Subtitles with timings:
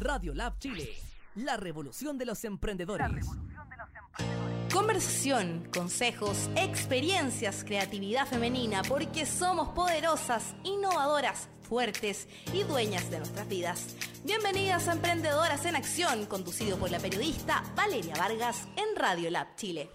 [0.00, 0.94] Radio Lab Chile,
[1.34, 3.26] la revolución de los emprendedores.
[4.72, 13.96] Conversación, consejos, experiencias, creatividad femenina, porque somos poderosas, innovadoras, fuertes y dueñas de nuestras vidas.
[14.24, 19.90] Bienvenidas a Emprendedoras en Acción, conducido por la periodista Valeria Vargas en Radio Lab Chile.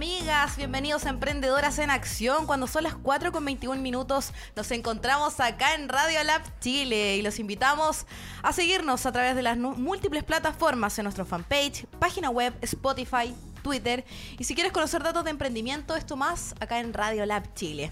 [0.00, 2.46] Amigas, bienvenidos a Emprendedoras en Acción.
[2.46, 7.22] Cuando son las 4 con 21 minutos, nos encontramos acá en Radio Lab Chile y
[7.22, 8.06] los invitamos
[8.42, 14.06] a seguirnos a través de las múltiples plataformas en nuestro fanpage, página web, Spotify, Twitter.
[14.38, 17.90] Y si quieres conocer datos de emprendimiento, esto más acá en Radio Lab Chile.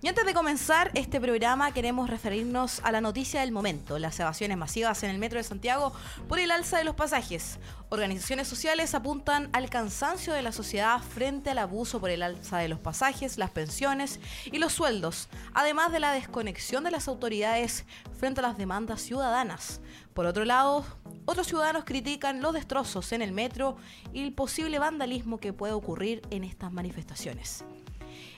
[0.00, 4.56] Y antes de comenzar este programa, queremos referirnos a la noticia del momento: las evasiones
[4.56, 5.92] masivas en el metro de Santiago
[6.28, 7.58] por el alza de los pasajes.
[7.90, 12.68] Organizaciones sociales apuntan al cansancio de la sociedad frente al abuso por el alza de
[12.68, 17.86] los pasajes, las pensiones y los sueldos, además de la desconexión de las autoridades
[18.18, 19.80] frente a las demandas ciudadanas.
[20.12, 20.84] Por otro lado,
[21.24, 23.78] otros ciudadanos critican los destrozos en el metro
[24.12, 27.64] y el posible vandalismo que puede ocurrir en estas manifestaciones.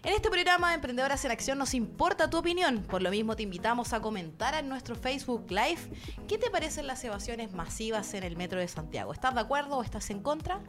[0.03, 3.43] En este programa de Emprendedoras en Acción nos importa tu opinión, por lo mismo te
[3.43, 5.79] invitamos a comentar en nuestro Facebook Live
[6.27, 9.13] qué te parecen las evasiones masivas en el metro de Santiago.
[9.13, 10.61] ¿Estás de acuerdo o estás en contra?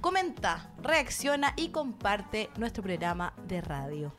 [0.00, 4.14] Comenta, reacciona y comparte nuestro programa de radio.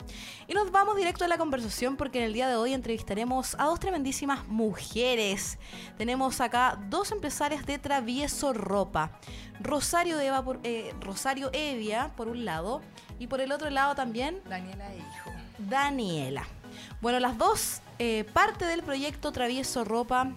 [0.48, 3.64] Y nos vamos directo a la conversación porque en el día de hoy entrevistaremos a
[3.66, 5.58] dos tremendísimas mujeres.
[5.98, 9.20] Tenemos acá dos empresarias de Travieso Ropa.
[9.62, 12.82] Rosario, Eva por- eh, Rosario Evia, por un lado,
[13.18, 15.32] y por el otro lado también Daniela e hijo.
[15.58, 16.48] Daniela.
[17.02, 20.32] Bueno, las dos, eh, parte del proyecto Travieso Ropa,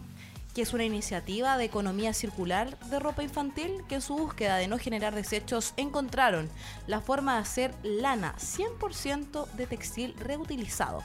[0.55, 4.69] que es una iniciativa de economía circular de ropa infantil, que en su búsqueda de
[4.69, 6.51] no generar desechos encontraron
[6.87, 11.03] la forma de hacer lana 100% de textil reutilizado.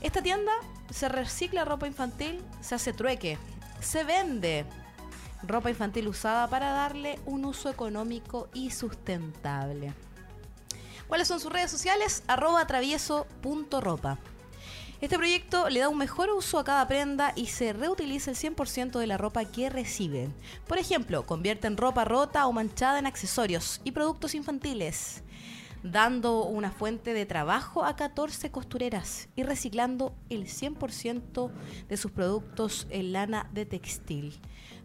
[0.00, 0.52] Esta tienda
[0.90, 3.36] se recicla ropa infantil, se hace trueque,
[3.80, 4.64] se vende
[5.42, 9.92] ropa infantil usada para darle un uso económico y sustentable.
[11.08, 12.22] ¿Cuáles son sus redes sociales?
[12.26, 14.18] Arroba travieso.ropa.
[15.00, 18.98] Este proyecto le da un mejor uso a cada prenda y se reutiliza el 100%
[18.98, 20.34] de la ropa que reciben.
[20.66, 25.22] Por ejemplo, convierten ropa rota o manchada en accesorios y productos infantiles,
[25.82, 31.50] dando una fuente de trabajo a 14 costureras y reciclando el 100%
[31.88, 34.38] de sus productos en lana de textil.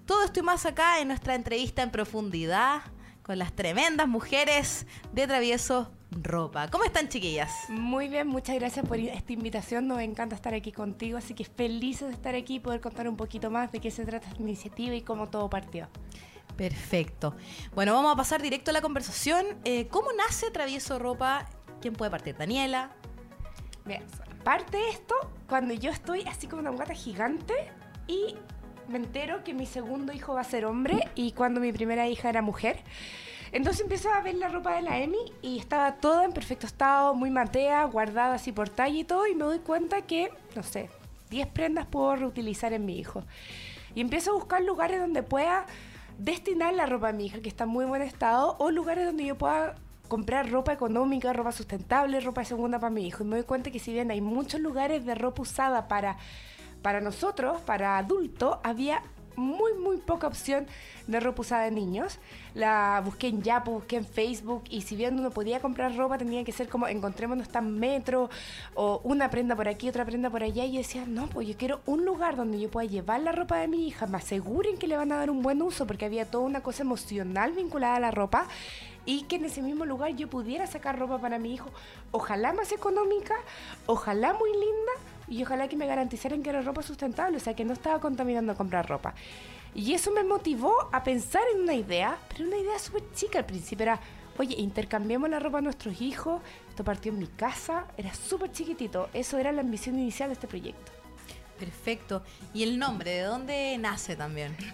[0.05, 2.83] Todo esto y más acá en nuestra entrevista en profundidad
[3.23, 6.67] con las tremendas mujeres de Travieso Ropa.
[6.67, 7.51] ¿Cómo están, chiquillas?
[7.69, 9.87] Muy bien, muchas gracias por esta invitación.
[9.87, 13.17] Nos encanta estar aquí contigo, así que felices de estar aquí y poder contar un
[13.17, 15.87] poquito más de qué se trata esta iniciativa y cómo todo partió.
[16.55, 17.35] Perfecto.
[17.73, 19.45] Bueno, vamos a pasar directo a la conversación.
[19.63, 21.47] Eh, ¿Cómo nace Travieso Ropa?
[21.81, 22.37] ¿Quién puede partir?
[22.37, 22.91] Daniela.
[23.85, 24.03] Bien,
[24.43, 25.15] parte de esto
[25.47, 27.53] cuando yo estoy así como una gata gigante
[28.07, 28.35] y
[28.87, 32.29] me entero que mi segundo hijo va a ser hombre y cuando mi primera hija
[32.29, 32.77] era mujer.
[33.51, 37.13] Entonces empiezo a ver la ropa de la Emi y estaba toda en perfecto estado,
[37.13, 40.89] muy matea, guardada así por talla y todo, y me doy cuenta que, no sé,
[41.29, 43.23] 10 prendas puedo reutilizar en mi hijo.
[43.93, 45.67] Y empiezo a buscar lugares donde pueda
[46.17, 49.25] destinar la ropa a mi hija, que está en muy buen estado, o lugares donde
[49.25, 49.75] yo pueda
[50.07, 53.23] comprar ropa económica, ropa sustentable, ropa de segunda para mi hijo.
[53.23, 56.17] Y me doy cuenta que si bien hay muchos lugares de ropa usada para,
[56.83, 59.01] para nosotros, para adultos, había
[59.35, 60.67] muy, muy poca opción
[61.07, 62.19] de ropa usada de niños.
[62.53, 66.43] La busqué en Yapo, busqué en Facebook y si bien uno podía comprar ropa, tenía
[66.43, 68.29] que ser como encontrémonos tan metro
[68.75, 70.65] o una prenda por aquí, otra prenda por allá.
[70.65, 73.67] Y decía, no, pues yo quiero un lugar donde yo pueda llevar la ropa de
[73.67, 76.43] mi hija, me aseguren que le van a dar un buen uso porque había toda
[76.43, 78.47] una cosa emocional vinculada a la ropa
[79.05, 81.69] y que en ese mismo lugar yo pudiera sacar ropa para mi hijo,
[82.11, 83.35] ojalá más económica,
[83.85, 87.65] ojalá muy linda y ojalá que me garantizaran que era ropa sustentable, o sea, que
[87.65, 89.15] no estaba contaminando comprar ropa.
[89.73, 93.45] Y eso me motivó a pensar en una idea, pero una idea súper chica al
[93.45, 93.99] principio, era,
[94.37, 96.39] oye, intercambiemos la ropa a nuestros hijos,
[96.69, 100.47] esto partió en mi casa, era súper chiquitito, eso era la ambición inicial de este
[100.47, 100.91] proyecto.
[101.57, 102.21] Perfecto.
[102.53, 103.11] ¿Y el nombre?
[103.11, 104.55] ¿De dónde nace también?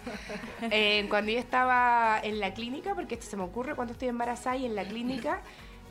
[0.70, 4.56] Eh, cuando yo estaba en la clínica, porque esto se me ocurre cuando estoy embarazada
[4.58, 5.40] y en la clínica,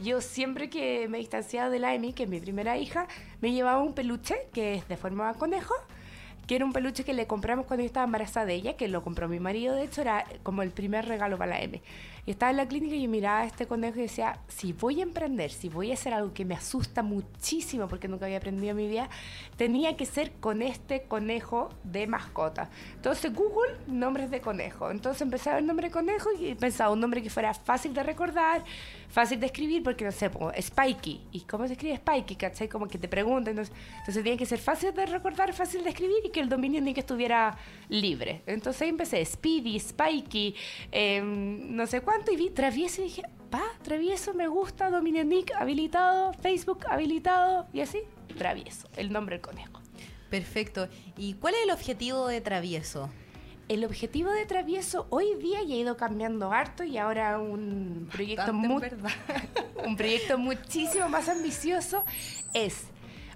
[0.01, 3.07] yo siempre que me distanciaba de la Emi, que es mi primera hija,
[3.41, 5.73] me llevaba un peluche que es de forma de conejo,
[6.47, 9.03] que era un peluche que le compramos cuando yo estaba embarazada de ella, que lo
[9.03, 11.81] compró mi marido, de hecho era como el primer regalo para la M.
[12.31, 15.03] Estaba en la clínica y yo miraba a este conejo y decía, si voy a
[15.03, 18.77] emprender, si voy a hacer algo que me asusta muchísimo porque nunca había aprendido en
[18.77, 19.09] mi vida,
[19.57, 22.69] tenía que ser con este conejo de mascota.
[22.93, 24.91] Entonces Google, nombres de conejo.
[24.91, 28.03] Entonces empecé a ver nombre de conejo y pensaba un nombre que fuera fácil de
[28.03, 28.63] recordar,
[29.09, 31.21] fácil de escribir porque, no sé, po, Spikey.
[31.31, 32.37] ¿Y cómo se escribe Spikey?
[32.37, 32.69] ¿Cachai?
[32.69, 33.53] Como que te preguntan.
[33.53, 36.79] Entonces, entonces tiene que ser fácil de recordar, fácil de escribir y que el dominio
[36.79, 37.57] ni que estuviera
[37.89, 38.43] libre.
[38.45, 40.55] Entonces ahí empecé, Speedy, Spikey,
[40.91, 45.51] em, no sé cuánto, y vi travieso y dije, pa, travieso, me gusta, dominio nick
[45.55, 47.99] habilitado, Facebook habilitado, y así,
[48.37, 49.79] travieso, el nombre del conejo.
[50.29, 50.87] Perfecto.
[51.17, 53.09] ¿Y cuál es el objetivo de Travieso?
[53.67, 58.51] El objetivo de Travieso hoy día ya ha ido cambiando harto y ahora un proyecto,
[59.85, 62.03] un proyecto muchísimo más ambicioso
[62.53, 62.85] es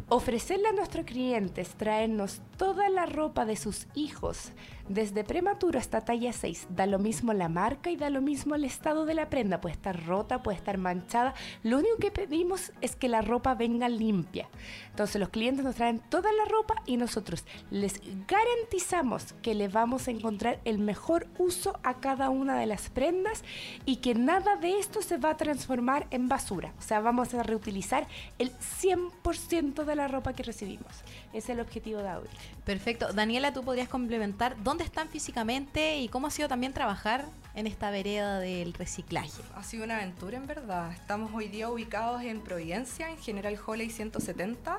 [0.09, 4.53] ofrecerle a nuestros clientes traernos toda la ropa de sus hijos
[4.87, 6.67] desde prematuro hasta talla 6.
[6.69, 9.61] Da lo mismo la marca y da lo mismo el estado de la prenda.
[9.61, 11.33] Puede estar rota, puede estar manchada.
[11.63, 14.47] Lo único que pedimos es que la ropa venga limpia.
[14.89, 20.07] Entonces los clientes nos traen toda la ropa y nosotros les garantizamos que le vamos
[20.07, 23.43] a encontrar el mejor uso a cada una de las prendas
[23.85, 26.73] y que nada de esto se va a transformar en basura.
[26.79, 28.07] O sea, vamos a reutilizar
[28.37, 31.03] el 100% de la ropa que recibimos.
[31.33, 32.29] Ese es el objetivo de Audi.
[32.63, 33.11] Perfecto.
[33.11, 37.25] Daniela, tú podrías complementar dónde están físicamente y cómo ha sido también trabajar
[37.55, 39.31] en esta vereda del reciclaje.
[39.55, 40.91] Ha sido una aventura en verdad.
[40.91, 44.77] Estamos hoy día ubicados en Providencia, en General Holley 170,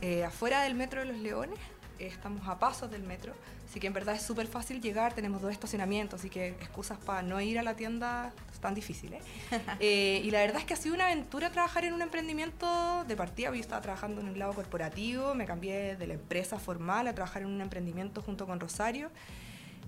[0.00, 1.58] eh, afuera del Metro de los Leones.
[1.98, 3.34] Eh, estamos a pasos del metro,
[3.68, 5.12] así que en verdad es súper fácil llegar.
[5.12, 9.22] Tenemos dos estacionamientos, así que excusas para no ir a la tienda tan difíciles.
[9.80, 13.16] eh, y la verdad es que ha sido una aventura trabajar en un emprendimiento de
[13.16, 13.50] partida.
[13.50, 17.42] Yo estaba trabajando en un lado corporativo, me cambié de la empresa formal a trabajar
[17.42, 19.10] en un emprendimiento junto con Rosario.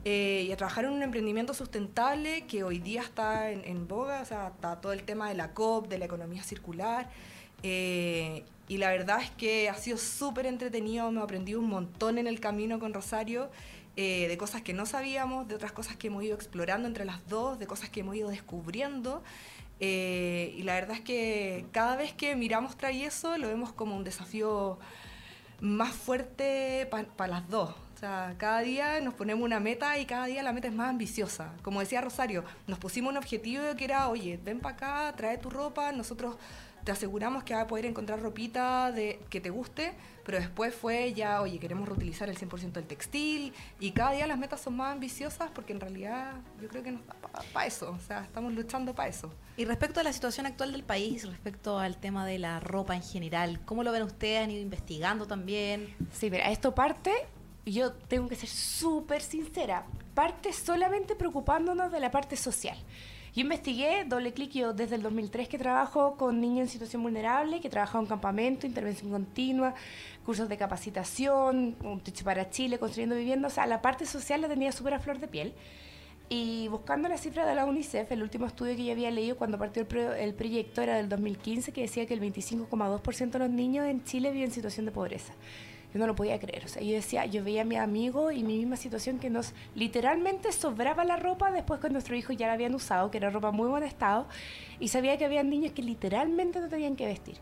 [0.05, 4.21] Eh, y a trabajar en un emprendimiento sustentable que hoy día está en, en, boga,
[4.21, 7.09] o sea, está todo el tema de la COP, de la economía circular.
[7.63, 12.19] Eh, y la verdad es que ha sido súper entretenido, me he aprendido un montón
[12.19, 13.51] en el camino con Rosario,
[13.97, 17.27] eh, de cosas que no sabíamos, de otras cosas que hemos ido explorando entre las
[17.29, 19.23] dos, de cosas que hemos ido descubriendo.
[19.81, 24.05] Eh, y la verdad es que cada vez que miramos eso lo vemos como un
[24.05, 24.79] desafío
[25.61, 27.71] más fuerte para pa las dos.
[27.71, 30.89] O sea, cada día nos ponemos una meta y cada día la meta es más
[30.89, 31.53] ambiciosa.
[31.63, 35.51] Como decía Rosario, nos pusimos un objetivo que era, oye, ven para acá, trae tu
[35.51, 36.37] ropa, nosotros
[36.85, 39.93] te aseguramos que vas a poder encontrar ropita de, que te guste,
[40.25, 44.39] pero después fue ya, oye, queremos reutilizar el 100% del textil y cada día las
[44.39, 47.91] metas son más ambiciosas porque en realidad yo creo que nos da para pa eso,
[47.91, 49.33] o sea, estamos luchando para eso.
[49.57, 53.03] Y respecto a la situación actual del país, respecto al tema de la ropa en
[53.03, 54.43] general, ¿cómo lo ven ustedes?
[54.43, 55.95] ¿Han ido investigando también?
[56.13, 57.13] Sí, mira, esto parte,
[57.65, 62.77] yo tengo que ser súper sincera, parte solamente preocupándonos de la parte social.
[63.35, 67.61] Yo investigué, doble clic, yo desde el 2003 que trabajo con niños en situación vulnerable,
[67.61, 69.75] que trabajo en campamento, intervención continua,
[70.27, 74.49] cursos de capacitación, un techo para Chile, construyendo viviendas, o sea, la parte social la
[74.49, 75.55] tenía súper a flor de piel.
[76.29, 79.59] Y buscando la cifra de la UNICEF, el último estudio que yo había leído cuando
[79.59, 83.87] partió el, el proyecto era del 2015, que decía que el 25,2% de los niños
[83.87, 85.33] en Chile viven en situación de pobreza
[85.93, 86.65] yo no lo podía creer.
[86.65, 89.53] O sea, yo decía, yo veía a mi amigo y mi misma situación que nos
[89.75, 93.51] literalmente sobraba la ropa después que nuestros hijos ya la habían usado, que era ropa
[93.51, 94.27] muy buen estado,
[94.81, 97.37] y sabía que había niños que literalmente no tenían que vestir.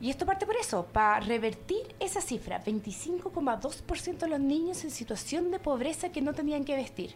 [0.00, 5.50] Y esto parte por eso, para revertir esa cifra, 25,2% de los niños en situación
[5.50, 7.14] de pobreza que no tenían que vestir.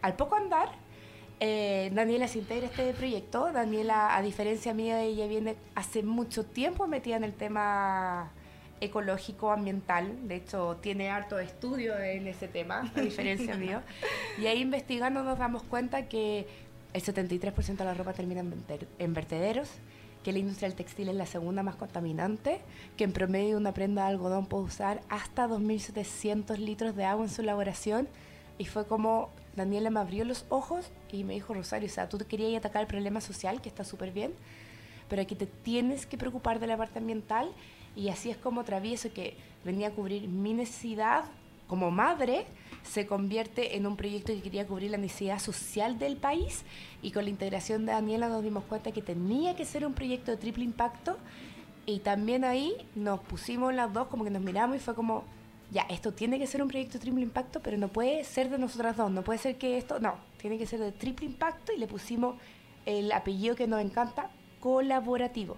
[0.00, 0.70] Al poco andar,
[1.40, 3.52] eh, Daniela se integra este proyecto.
[3.52, 8.32] Daniela, a diferencia mía, ella viene hace mucho tiempo metida en el tema
[8.80, 10.28] ecológico, ambiental.
[10.28, 13.82] De hecho, tiene harto estudio en ese tema, a diferencia mío.
[14.38, 16.46] Y ahí investigando nos damos cuenta que
[16.92, 18.42] el 73% de la ropa termina
[18.98, 19.70] en vertederos,
[20.24, 22.60] que la industria del textil es la segunda más contaminante,
[22.96, 27.30] que en promedio una prenda de algodón puede usar hasta 2.700 litros de agua en
[27.30, 28.08] su elaboración.
[28.58, 32.18] Y fue como Daniela me abrió los ojos y me dijo, Rosario, o sea, tú
[32.18, 34.34] querías atacar el problema social, que está súper bien,
[35.08, 37.50] pero aquí te tienes que preocupar de la parte ambiental
[37.96, 41.24] y así es como Travieso, que venía a cubrir mi necesidad
[41.66, 42.46] como madre,
[42.82, 46.64] se convierte en un proyecto que quería cubrir la necesidad social del país.
[47.02, 50.30] Y con la integración de Daniela nos dimos cuenta que tenía que ser un proyecto
[50.30, 51.16] de triple impacto.
[51.86, 55.24] Y también ahí nos pusimos las dos como que nos miramos y fue como,
[55.70, 58.58] ya, esto tiene que ser un proyecto de triple impacto, pero no puede ser de
[58.58, 61.72] nosotras dos, no puede ser que esto, no, tiene que ser de triple impacto.
[61.72, 62.36] Y le pusimos
[62.86, 65.56] el apellido que nos encanta, colaborativo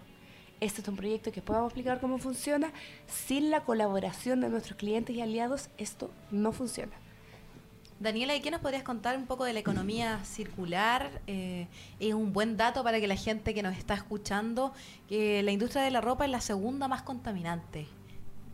[0.62, 2.72] este es un proyecto que podamos explicar cómo funciona.
[3.08, 6.92] Sin la colaboración de nuestros clientes y aliados, esto no funciona.
[7.98, 11.20] Daniela, ¿y qué nos podrías contar un poco de la economía circular?
[11.26, 11.66] Eh,
[12.00, 14.72] es un buen dato para que la gente que nos está escuchando,
[15.08, 17.86] que la industria de la ropa es la segunda más contaminante.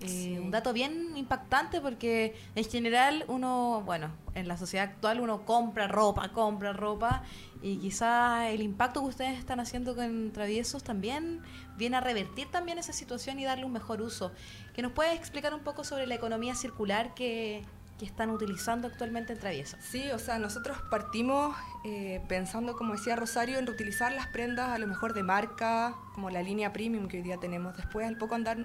[0.00, 0.38] Eh.
[0.40, 5.88] Un dato bien impactante porque en general uno, bueno, en la sociedad actual uno compra
[5.88, 7.24] ropa, compra ropa
[7.62, 11.42] y quizás el impacto que ustedes están haciendo con Traviesos también
[11.76, 14.30] viene a revertir también esa situación y darle un mejor uso.
[14.74, 17.64] ¿Que nos puedes explicar un poco sobre la economía circular que,
[17.98, 19.80] que están utilizando actualmente en Traviesos?
[19.82, 24.78] Sí, o sea, nosotros partimos eh, pensando, como decía Rosario, en reutilizar las prendas a
[24.78, 27.76] lo mejor de marca, como la línea premium que hoy día tenemos.
[27.76, 28.58] Después, al poco andar,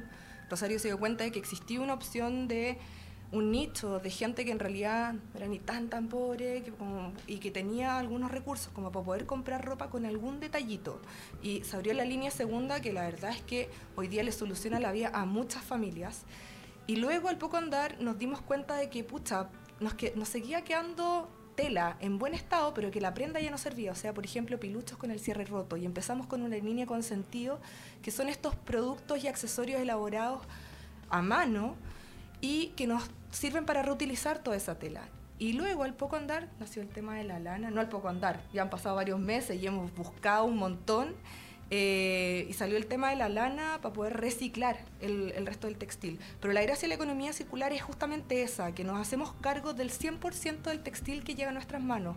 [0.53, 2.77] Rosario se dio cuenta de que existía una opción de
[3.31, 7.11] un nicho de gente que en realidad no era ni tan tan pobre que como-
[7.25, 11.01] y que tenía algunos recursos como para poder comprar ropa con algún detallito.
[11.41, 14.79] Y se abrió la línea segunda que la verdad es que hoy día le soluciona
[14.79, 16.21] la vida a muchas familias.
[16.85, 20.63] Y luego al poco andar nos dimos cuenta de que, pucha, nos, que, nos seguía
[20.63, 23.91] quedando tela en buen estado, pero que la prenda ya no servía.
[23.91, 25.77] O sea, por ejemplo, piluchos con el cierre roto.
[25.77, 27.59] Y empezamos con una línea con sentido,
[28.01, 30.41] que son estos productos y accesorios elaborados
[31.09, 31.75] a mano
[32.41, 35.01] y que nos sirven para reutilizar toda esa tela.
[35.39, 37.71] Y luego, al poco andar, nació el tema de la lana.
[37.71, 41.15] No al poco andar, ya han pasado varios meses y hemos buscado un montón.
[41.69, 45.77] Eh, y salió el tema de la lana para poder reciclar el, el resto del
[45.77, 46.19] textil.
[46.39, 49.91] Pero la gracia de la economía circular es justamente esa, que nos hacemos cargo del
[49.91, 52.15] 100% del textil que llega a nuestras manos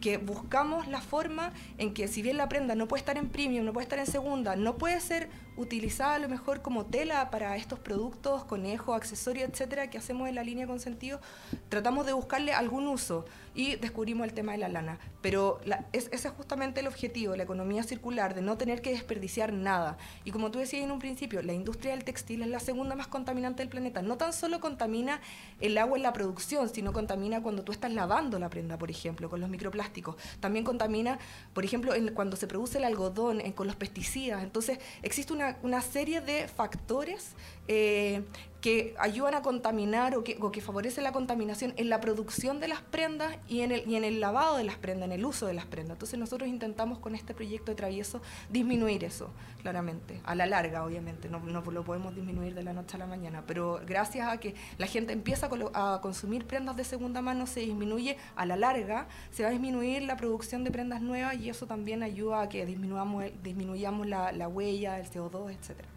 [0.00, 3.64] que buscamos la forma en que si bien la prenda no puede estar en premium,
[3.64, 7.56] no puede estar en segunda, no puede ser utilizada a lo mejor como tela para
[7.56, 11.20] estos productos, conejos, accesorios, etcétera, que hacemos en la línea con sentido,
[11.68, 14.98] tratamos de buscarle algún uso y descubrimos el tema de la lana.
[15.22, 18.90] Pero la- es- ese es justamente el objetivo, la economía circular, de no tener que
[18.90, 19.96] desperdiciar nada.
[20.24, 23.06] Y como tú decías en un principio, la industria del textil es la segunda más
[23.06, 24.02] contaminante del planeta.
[24.02, 25.20] No tan solo contamina
[25.60, 29.30] el agua en la producción, sino contamina cuando tú estás lavando la prenda, por ejemplo,
[29.30, 30.16] con los microplásticos.
[30.40, 31.18] También contamina,
[31.54, 34.42] por ejemplo, en- cuando se produce el algodón, en- con los pesticidas.
[34.42, 37.32] Entonces, existe una, una serie de factores
[37.68, 38.22] eh,
[38.60, 42.68] que ayudan a contaminar o que, o que favorecen la contaminación en la producción de
[42.68, 45.46] las prendas y en, el, y en el lavado de las prendas, en el uso
[45.46, 45.96] de las prendas.
[45.96, 48.20] Entonces nosotros intentamos con este proyecto de travieso
[48.50, 49.30] disminuir eso,
[49.62, 53.06] claramente, a la larga obviamente, no, no lo podemos disminuir de la noche a la
[53.06, 57.60] mañana, pero gracias a que la gente empieza a, consumir prendas de segunda mano, se
[57.60, 61.66] disminuye a la larga, se va a disminuir la producción de prendas nuevas y eso
[61.66, 65.95] también ayuda a que disminuyamos, disminuyamos la, la huella, el CO2, etcétera.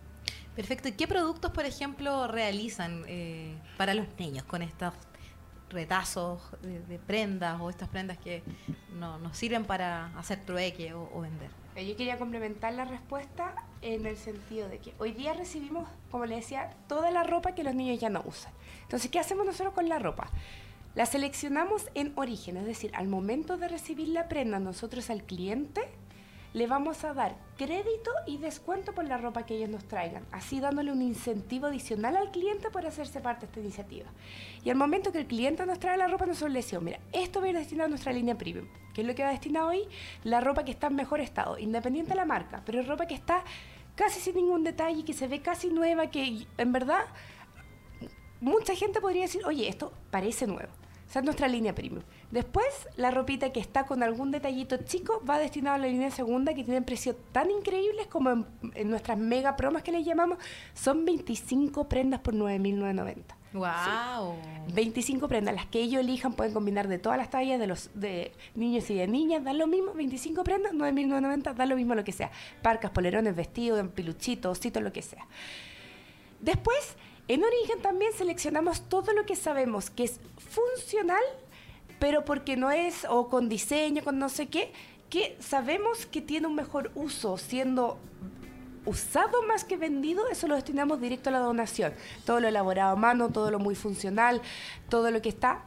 [0.56, 0.89] Perfecto.
[0.89, 4.94] ¿Y qué productos, por ejemplo, realizan eh, para los niños con estos
[5.70, 8.44] retazos de, prendas o estas prendas que
[8.98, 11.50] no nos sirven para hacer trueque o, o vender?
[11.75, 16.25] Eh, Yo quería complementar la respuesta en el sentido de que hoy día recibimos, como
[16.25, 18.51] le decía, toda la ropa que los niños ya no usan.
[18.82, 20.29] Entonces, ¿qué hacemos nosotros con la ropa?
[20.96, 25.82] La seleccionamos en origen, es decir, al momento de recibir la prenda, nosotros al cliente
[26.53, 30.60] le vamos a dar crédito y descuento por la ropa que ellos nos traigan, así
[30.60, 34.10] dándole un incentivo adicional al cliente por hacerse parte de esta iniciativa.
[34.63, 37.39] Y al momento que el cliente nos trae la ropa, nosotros le decimos, mira, esto
[37.39, 38.68] va a ir destinado a nuestra línea premium.
[38.94, 39.88] ¿Qué es lo que va destinado hoy?
[40.24, 43.44] La ropa que está en mejor estado, independiente de la marca, pero ropa que está
[43.96, 47.06] casi sin ningún detalle, que se ve casi nueva, que en verdad
[48.41, 50.78] mucha gente podría decir, oye, esto parece nuevo.
[51.09, 52.03] Esa es nuestra línea premium.
[52.29, 56.53] Después, la ropita que está con algún detallito chico va destinada a la línea segunda
[56.53, 60.37] que tienen precios tan increíbles como en, en nuestras mega promas que les llamamos.
[60.75, 63.39] Son 25 prendas por 9.990.
[63.53, 64.35] ¡Wow!
[64.75, 68.31] 25 prendas, las que ellos elijan, pueden combinar de todas las tallas, de los de
[68.53, 72.11] niños y de niñas, dan lo mismo, 25 prendas, 9.990, da lo mismo lo que
[72.11, 72.29] sea.
[72.61, 75.25] Parcas, polerones, vestidos, piluchitos, ositos, lo que sea.
[76.39, 76.95] Después,
[77.29, 81.21] en origen también seleccionamos todo lo que sabemos que es funcional,
[82.00, 84.74] pero porque no es, o con diseño, con no sé qué,
[85.12, 88.00] que sabemos que tiene un mejor uso, siendo
[88.86, 91.93] usado más que vendido, eso lo destinamos directo a la donación.
[92.25, 94.41] Todo lo elaborado a mano, todo lo muy funcional,
[94.89, 95.65] todo lo que está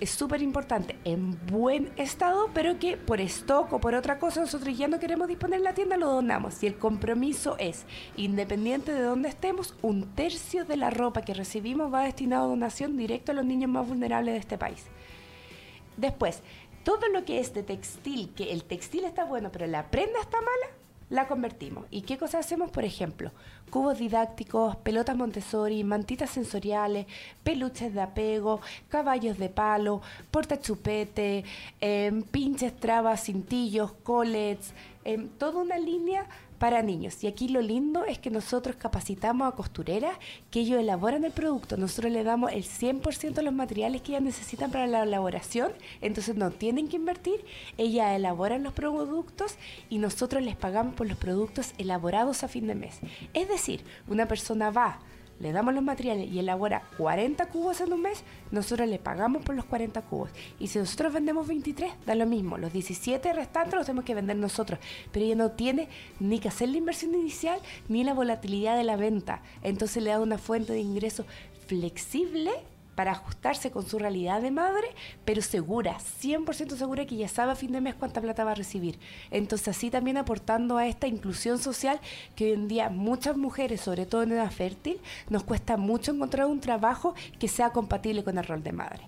[0.00, 4.78] es súper importante, en buen estado, pero que por stock o por otra cosa nosotros
[4.78, 6.62] ya no queremos disponer en la tienda, lo donamos.
[6.62, 7.84] Y el compromiso es,
[8.16, 12.96] independiente de dónde estemos, un tercio de la ropa que recibimos va destinado a donación
[12.96, 14.84] directo a los niños más vulnerables de este país.
[15.96, 16.42] Después,
[16.84, 20.38] todo lo que es de textil, que el textil está bueno, pero la prenda está
[20.38, 20.77] mala,
[21.10, 21.86] la convertimos.
[21.90, 22.70] ¿Y qué cosas hacemos?
[22.70, 23.30] Por ejemplo,
[23.70, 27.06] cubos didácticos, pelotas Montessori, mantitas sensoriales,
[27.42, 31.44] peluches de apego, caballos de palo, portachupete,
[31.80, 34.74] em, pinches, trabas, cintillos, colets,
[35.04, 36.26] em, toda una línea
[36.58, 37.22] para niños.
[37.22, 40.16] Y aquí lo lindo es que nosotros capacitamos a costureras
[40.50, 41.76] que ellos elaboran el producto.
[41.76, 46.36] Nosotros le damos el 100% de los materiales que ellas necesitan para la elaboración, entonces
[46.36, 47.44] no tienen que invertir,
[47.76, 49.56] ellas elaboran los productos
[49.88, 53.00] y nosotros les pagamos por los productos elaborados a fin de mes.
[53.34, 55.00] Es decir, una persona va,
[55.40, 59.54] le damos los materiales y elabora 40 cubos en un mes, nosotros le pagamos por
[59.54, 60.30] los 40 cubos.
[60.58, 62.58] Y si nosotros vendemos 23, da lo mismo.
[62.58, 64.80] Los 17 restantes los tenemos que vender nosotros.
[65.12, 68.96] Pero ella no tiene ni que hacer la inversión inicial ni la volatilidad de la
[68.96, 69.42] venta.
[69.62, 71.24] Entonces le da una fuente de ingreso
[71.66, 72.50] flexible
[72.98, 74.88] para ajustarse con su realidad de madre,
[75.24, 78.56] pero segura, 100% segura que ya sabe a fin de mes cuánta plata va a
[78.56, 78.98] recibir.
[79.30, 82.00] Entonces así también aportando a esta inclusión social
[82.34, 84.98] que hoy en día muchas mujeres, sobre todo en edad fértil,
[85.30, 89.04] nos cuesta mucho encontrar un trabajo que sea compatible con el rol de madre.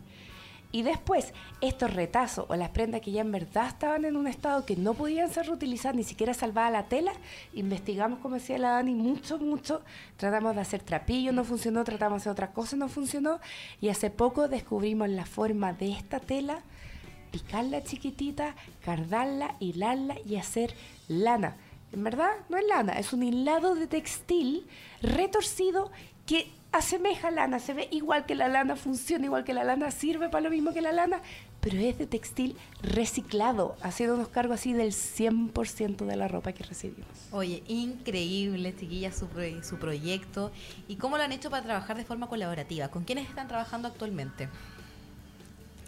[0.72, 4.64] Y después, estos retazos o las prendas que ya en verdad estaban en un estado
[4.64, 7.12] que no podían ser reutilizadas, ni siquiera salvada la tela,
[7.54, 9.82] investigamos, como decía la Dani, mucho, mucho.
[10.16, 13.40] Tratamos de hacer trapillo, no funcionó, tratamos de hacer otras cosas, no funcionó.
[13.80, 16.62] Y hace poco descubrimos la forma de esta tela,
[17.32, 20.74] picarla chiquitita, cardarla, hilarla y hacer
[21.08, 21.56] lana.
[21.92, 24.68] En verdad, no es lana, es un hilado de textil
[25.02, 25.90] retorcido
[26.26, 30.28] que asemeja lana, se ve igual que la lana, funciona igual que la lana, sirve
[30.28, 31.20] para lo mismo que la lana,
[31.60, 36.64] pero es de textil reciclado, haciendo unos cargos así del 100% de la ropa que
[36.64, 37.08] recibimos.
[37.32, 39.28] Oye, increíble, chiquilla, su,
[39.62, 40.52] su proyecto.
[40.88, 42.88] ¿Y cómo lo han hecho para trabajar de forma colaborativa?
[42.88, 44.48] ¿Con quiénes están trabajando actualmente?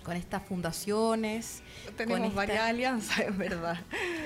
[0.03, 1.63] con estas fundaciones.
[1.97, 3.79] Tenemos varias alianzas, en verdad.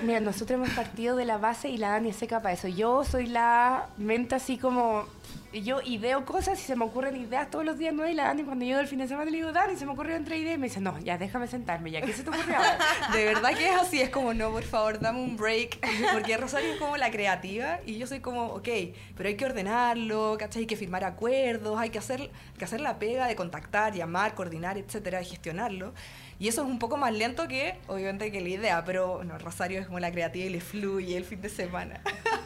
[0.04, 2.68] Mira, nosotros hemos partido de la base y la Dani es seca para eso.
[2.68, 5.06] Yo soy la mente así como
[5.52, 8.44] yo ideo cosas y se me ocurren ideas todos los días nuevas y la Dani
[8.44, 10.58] cuando llego el fin de semana le digo, Dani, se me ocurrió otra idea y
[10.58, 12.56] me dice, no, ya déjame sentarme, ya, ¿qué se te ocurrió
[13.12, 15.78] De verdad que es así, es como, no, por favor, dame un break,
[16.12, 18.68] porque Rosario es como la creativa y yo soy como, ok,
[19.16, 20.62] pero hay que ordenarlo, ¿cachai?
[20.62, 24.78] Hay que firmar acuerdos, hay que hacer, que hacer la pega de contactar, llamar, coordinar,
[24.78, 25.94] etcétera, gestionarlo.
[26.38, 29.80] Y eso es un poco más lento que, obviamente, que la idea, pero no, Rosario
[29.80, 32.00] es como la creativa y le fluye el fin de semana.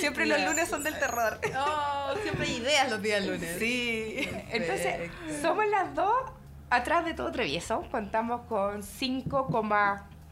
[0.00, 1.40] siempre los lunes son del terror.
[1.58, 3.56] Oh, siempre hay ideas los días lunes.
[3.58, 4.28] Sí.
[4.50, 5.10] Entonces,
[5.40, 6.14] somos las dos
[6.70, 7.84] atrás de todo Travieso.
[7.90, 9.48] Contamos con 5,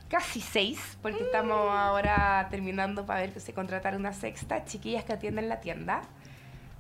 [0.08, 1.26] casi 6, porque mm.
[1.26, 6.02] estamos ahora terminando para ver que se contratar una sexta, chiquillas que atienden la tienda.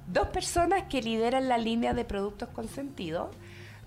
[0.06, 3.30] Dos personas que lideran la línea de productos con sentido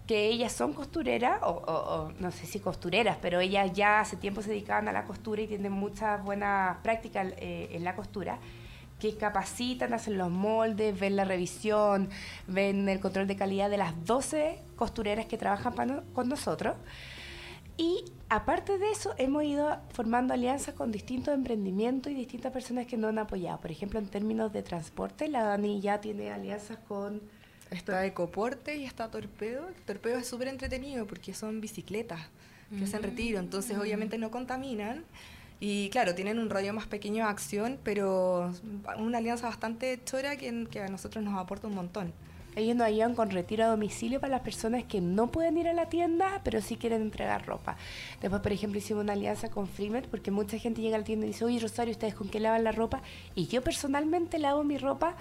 [0.08, 4.50] que ellas son costureras, o, no sé si costureras, pero ellas ya hace tiempo se
[4.50, 8.40] dedicaban a la costura y tienen muchas buenas prácticas eh, en la costura,
[9.00, 12.10] que capacitan, hacen los moldes, ven la revisión,
[12.48, 16.76] ven el control de calidad de las 12 costureras que trabajan con nosotros.
[17.78, 22.98] Y aparte de eso, hemos ido formando alianzas con distintos emprendimientos y distintas personas que
[22.98, 23.60] nos han apoyado.
[23.60, 27.22] Por ejemplo, en términos de transporte, la Dani ya tiene alianzas con
[27.72, 29.68] Está Ecoporte y está Torpedo.
[29.86, 32.20] Torpedo es súper entretenido porque son bicicletas
[32.78, 35.06] que hacen retiro, entonces obviamente no contaminan.
[35.60, 38.54] Y claro, tienen un radio más pequeño de acción, pero
[39.00, 42.14] una alianza bastante chora que, que a nosotros nos aporta un montón.
[42.58, 45.74] Ellos nos ayudan con retiro a domicilio para las personas que no pueden ir a
[45.74, 47.78] la tienda, pero sí quieren entregar ropa.
[48.20, 51.28] Después, por ejemplo, hicimos una alianza con Freemet, porque mucha gente llega a la tienda
[51.28, 53.04] y dice, oye, Rosario, ¿ustedes con qué lavan la ropa?
[53.36, 55.16] Y yo personalmente lavo mi ropa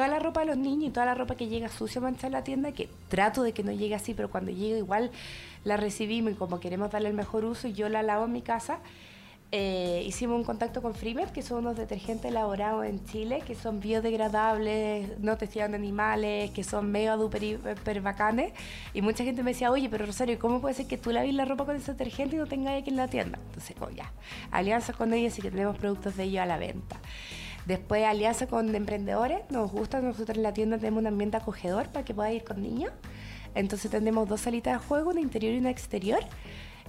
[0.00, 2.30] toda la ropa de los niños y toda la ropa que llega sucia manchada a
[2.30, 5.10] la tienda, que trato de que no llegue así, pero cuando llega igual
[5.62, 8.78] la recibimos y como queremos darle el mejor uso yo la lavo en mi casa,
[9.52, 13.80] eh, hicimos un contacto con Freemet, que son unos detergentes elaborados en Chile, que son
[13.80, 18.54] biodegradables, no testean animales, que son mega duper, hiper bacanes.
[18.94, 21.44] Y mucha gente me decía, oye, pero Rosario, ¿cómo puede ser que tú laves la
[21.44, 23.38] ropa con ese detergente y no tengas aquí en la tienda?
[23.48, 24.10] Entonces, oh, ya,
[24.50, 26.98] alianza con ellos y que tenemos productos de ellos a la venta.
[27.66, 32.04] Después alianza con emprendedores, nos gusta, nosotros en la tienda tenemos un ambiente acogedor para
[32.04, 32.92] que pueda ir con niños.
[33.54, 36.20] Entonces tenemos dos salitas de juego, una interior y una exterior.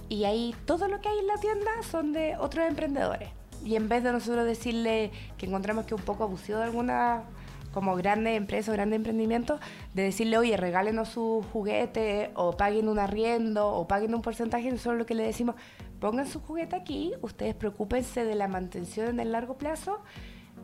[0.08, 3.28] Y ahí todo lo que hay en la tienda son de otros emprendedores.
[3.64, 7.24] Y en vez de nosotros decirle que encontramos que un poco abusivo de alguna
[7.72, 9.58] como grandes empresas grandes emprendimientos,
[9.94, 14.98] de decirle, oye, regálenos su juguete o paguen un arriendo o paguen un porcentaje, nosotros
[14.98, 15.56] lo que le decimos,
[15.98, 20.00] pongan su juguete aquí, ustedes preocúpense de la mantención en el largo plazo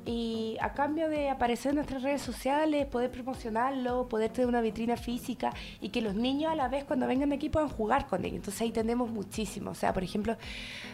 [0.08, 4.96] y a cambio de aparecer en nuestras redes sociales, poder promocionarlo, poder tener una vitrina
[4.96, 8.36] física y que los niños a la vez cuando vengan aquí puedan jugar con ellos.
[8.36, 9.72] Entonces ahí tenemos muchísimo.
[9.72, 10.38] O sea, por ejemplo,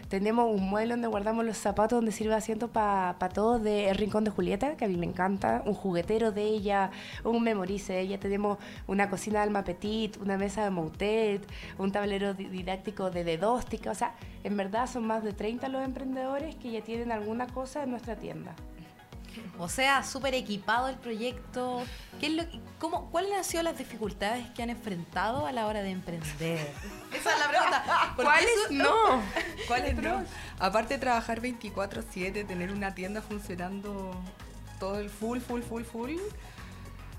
[0.09, 4.25] tenemos un mueble donde guardamos los zapatos donde sirve asiento para todos de El Rincón
[4.25, 6.91] de Julieta, que a mí me encanta, un juguetero de ella,
[7.23, 8.19] un memorice de ella.
[8.19, 11.47] Tenemos una cocina de Alma Petit, una mesa de Moutet,
[11.79, 13.93] un tablero didáctico de Dedóstica.
[13.93, 17.85] O sea, en verdad son más de 30 los emprendedores que ya tienen alguna cosa
[17.85, 18.57] en nuestra tienda.
[19.59, 21.83] O sea, súper equipado el proyecto.
[22.21, 22.45] ¿Qué es lo,
[22.79, 26.29] cómo, ¿Cuáles han sido las dificultades que han enfrentado a la hora de emprender?
[27.13, 28.13] Esa es la pregunta.
[28.17, 28.95] ¿Cuáles no?
[29.69, 30.25] ¿Cuáles no?
[30.59, 34.15] Aparte de trabajar 24/7, tener una tienda funcionando
[34.79, 36.13] todo el full, full, full, full.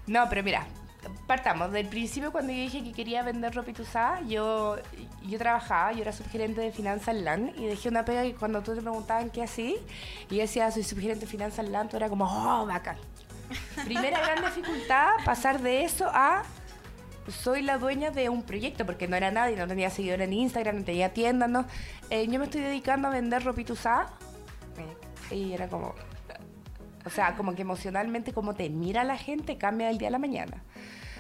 [0.08, 0.67] No, pero mira,
[1.28, 1.72] partamos.
[1.72, 4.78] Del principio, cuando yo dije que quería vender ropita usada, yo,
[5.24, 8.76] yo trabajaba, yo era subgerente de finanzas LAN y dejé una pega y cuando tú
[8.76, 9.78] te preguntaban qué así,
[10.30, 12.98] y yo decía, soy subgerente de finanzas LAN, tú era como, oh, bacán.
[13.86, 16.44] Primera gran dificultad, pasar de eso a
[17.28, 20.78] soy la dueña de un proyecto, porque no era nadie, no tenía seguidores en Instagram,
[20.78, 21.65] no tenía tiendas, no.
[22.10, 24.13] Eh, yo me estoy dedicando a vender ropita usada
[25.32, 25.96] y era como,
[27.06, 30.20] o sea, como que emocionalmente como te mira la gente cambia del día a la
[30.20, 30.63] mañana.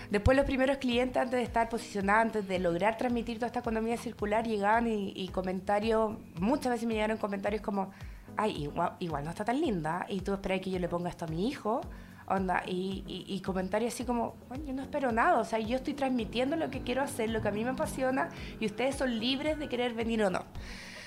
[0.09, 3.97] Después los primeros clientes, antes de estar posicionados, antes de lograr transmitir toda esta economía
[3.97, 7.91] circular, llegaban y, comentarios, muchas veces me llegaron comentarios como,
[8.37, 11.25] ay, igual, igual no está tan linda, y tú esperas que yo le ponga esto
[11.25, 11.81] a mi hijo,
[12.27, 15.95] onda, y, y, comentarios así como, bueno, yo no espero nada, o sea, yo estoy
[15.95, 19.57] transmitiendo lo que quiero hacer, lo que a mí me apasiona, y ustedes son libres
[19.57, 20.45] de querer venir o no.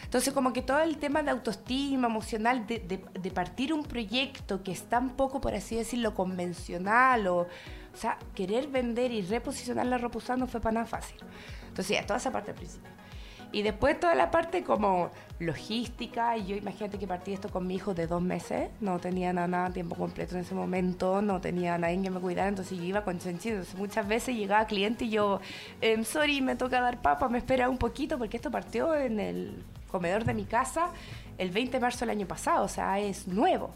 [0.08, 4.72] Entonces, como que todo el tema de autoestima emocional, de, de, partir un proyecto que
[4.72, 7.46] es tan poco, por así decirlo, convencional, o, o
[7.92, 11.18] sea, querer vender y reposicionar la ropa usada no fue para nada fácil.
[11.68, 12.90] Entonces, ya, toda esa parte al principio.
[13.52, 17.74] Y después toda la parte como logística, y yo imagínate que partí esto con mi
[17.74, 21.76] hijo de dos meses, no tenía nada, a tiempo completo en ese momento, no tenía
[21.76, 25.40] nadie que me cuidara, entonces yo iba con entonces muchas veces llegaba cliente y yo,
[25.82, 29.64] em, sorry, me toca dar papa, me espera un poquito, porque esto partió en el
[29.90, 30.90] comedor de mi casa
[31.38, 33.74] el 20 de marzo del año pasado, o sea, es nuevo.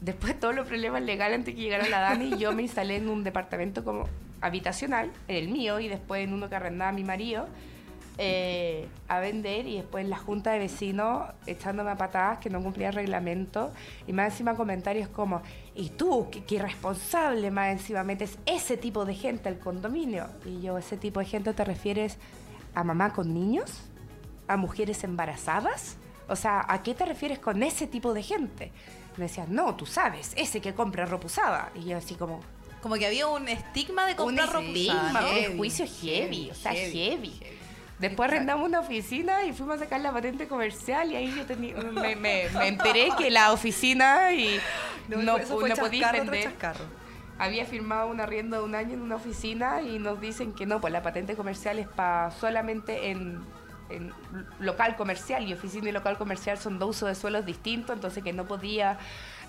[0.00, 3.08] Después de todos los problemas legales antes que llegara la Dani, yo me instalé en
[3.08, 4.08] un departamento como
[4.40, 7.48] habitacional, en el mío, y después en uno que arrendaba mi marido,
[8.20, 12.60] eh, a vender y después en la junta de vecinos echándome a patadas que no
[12.60, 13.72] cumplía el reglamento
[14.08, 15.40] y más encima comentarios como,
[15.76, 20.26] ¿y tú qué, qué, irresponsable más encima metes ese tipo de gente al condominio?
[20.44, 22.18] Y yo, ¿ese tipo de gente te refieres
[22.74, 23.82] a mamá con niños?
[24.48, 25.96] ¿A mujeres embarazadas?
[26.26, 28.72] O sea, ¿a qué te refieres con ese tipo de gente?
[29.18, 31.70] me decían, no, tú sabes, ese que compra ropa usada.
[31.74, 32.40] Y yo así como...
[32.80, 35.26] Como que había un estigma de comprar ropa usada.
[35.50, 37.40] Un juicio heavy, o sea, heavy.
[37.98, 42.14] Después arrendamos una oficina y fuimos a sacar la patente comercial y ahí yo me,
[42.14, 44.60] me, enteré que la oficina y
[45.08, 45.38] no, no,
[45.76, 46.52] podía vender.
[47.40, 50.80] Había firmado un arriendo de un año en una oficina y nos dicen que no,
[50.80, 53.40] pues la patente comercial es para solamente en,
[53.88, 54.12] en,
[54.60, 58.32] local comercial y oficina y local comercial son dos usos de suelos distintos, entonces que
[58.32, 58.98] no podía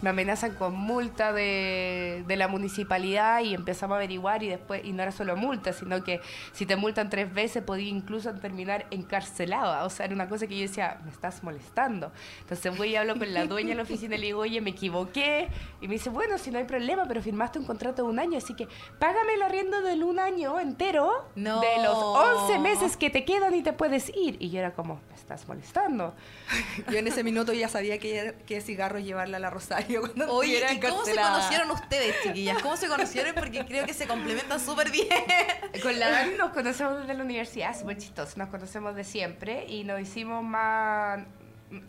[0.02, 4.94] me amenazan con multa de, de, la municipalidad y empezamos a averiguar y después, y
[4.94, 6.22] no era solo multa, sino que
[6.54, 9.84] si te multan tres veces podía incluso terminar encarcelada.
[9.84, 12.12] O sea, era una cosa que yo decía, me estás molestando.
[12.42, 14.70] Entonces voy y hablo con la dueña de la oficina y le digo, oye, me
[14.70, 15.50] equivoqué.
[15.82, 18.38] Y me dice, bueno, si no hay problema, pero firmaste un contrato de un año,
[18.38, 18.68] así que
[19.00, 23.64] págame el arriendo del un año entero de los 11 meses que te quedan y
[23.64, 24.38] te puedes ir.
[24.40, 26.14] Y yo era como, me estás molestando.
[26.90, 29.89] Yo en ese minuto ya sabía que, que cigarro llevarla a la Rosario
[30.30, 32.62] Oye, ¿y cómo se conocieron ustedes, chiquillas?
[32.62, 33.34] ¿Cómo se conocieron?
[33.34, 35.08] Porque creo que se complementan súper bien.
[35.82, 38.34] Con la Dani nos conocemos desde la universidad, súper chistoso.
[38.38, 41.22] Nos conocemos de siempre y nos hicimos más...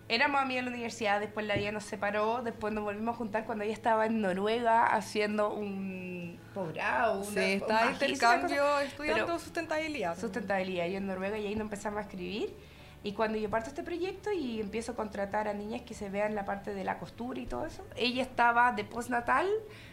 [0.09, 3.47] Éramos amigas en la universidad, después la vida nos separó, después nos volvimos a juntar
[3.47, 7.25] cuando ella estaba en Noruega haciendo un posgrado.
[7.25, 10.19] Sí, estaba en intercambio estudiando sustentabilidad.
[10.19, 12.55] Sustentabilidad, yo en Noruega y ahí nos empezamos a escribir
[13.03, 16.35] y cuando yo parto este proyecto y empiezo a contratar a niñas que se vean
[16.35, 19.49] la parte de la costura y todo eso, ella estaba de postnatal,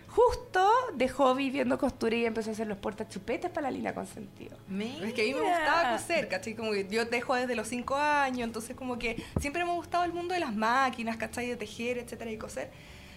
[0.09, 3.93] justo de hobby viendo costura y empezó a hacer los portas chupetes para la línea
[3.93, 4.57] consentido.
[5.03, 6.53] Es que a mí me gustaba coser, ¿cachai?
[6.55, 10.03] Como que yo tejo desde los cinco años, entonces como que siempre me ha gustado
[10.03, 11.47] el mundo de las máquinas, ¿cachai?
[11.47, 12.71] De tejer, etcétera, y coser.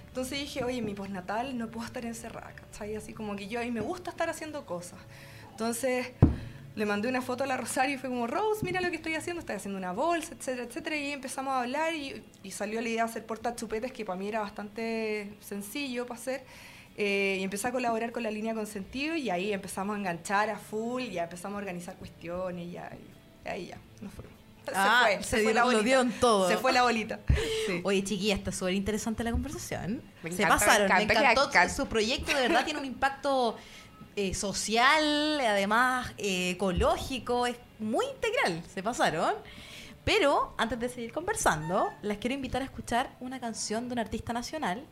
[0.07, 2.94] Entonces dije, oye, en mi postnatal no puedo estar encerrada, ¿cachai?
[2.94, 5.00] Así como que yo a mí me gusta estar haciendo cosas.
[5.50, 6.12] Entonces
[6.76, 9.14] le mandé una foto a la Rosario y fue como, Rose, mira lo que estoy
[9.14, 10.96] haciendo, estoy haciendo una bolsa, etcétera, etcétera.
[10.96, 14.40] Y empezamos a hablar y, salió la idea de hacer portachupetes, que para mí era
[14.40, 16.44] bastante sencillo para hacer.
[16.96, 20.59] Eh, y empecé a colaborar con la línea Consentido y ahí empezamos a enganchar a
[20.59, 22.90] full y ya empezamos a organizar cuestiones y, ya,
[23.46, 24.40] ahí ya, nos fuimos.
[24.66, 25.78] Se ah, fue, se, fue la bolita.
[25.78, 26.48] Lo dieron todo.
[26.48, 27.18] Se fue la bolita.
[27.83, 30.02] Oye, chiquilla, está súper interesante la conversación.
[30.30, 31.50] se pasaron, me, encantó.
[31.74, 33.56] Su proyecto de verdad tiene un impacto
[34.16, 39.35] eh, social, además eh, ecológico, es muy integral, se pasaron.
[40.05, 44.33] Pero antes de seguir conversando, les quiero invitar a escuchar una canción de un artista
[44.33, 44.85] nacional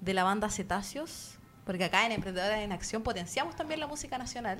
[0.00, 4.58] de la banda Cetáceos, porque acá en Emprendedoras en Acción potenciamos también la música nacional,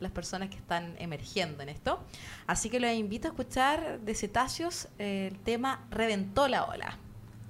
[0.00, 2.04] las personas que están emergiendo en esto.
[2.46, 6.98] Así que les invito a escuchar de Cetáceos el tema Reventó la ola.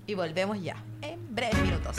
[0.07, 1.97] Y volvemos ya, en breves minutos.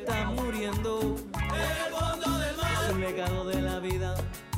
[0.00, 2.84] Está muriendo en el fondo del mar.
[2.84, 4.14] Es un legado de la vida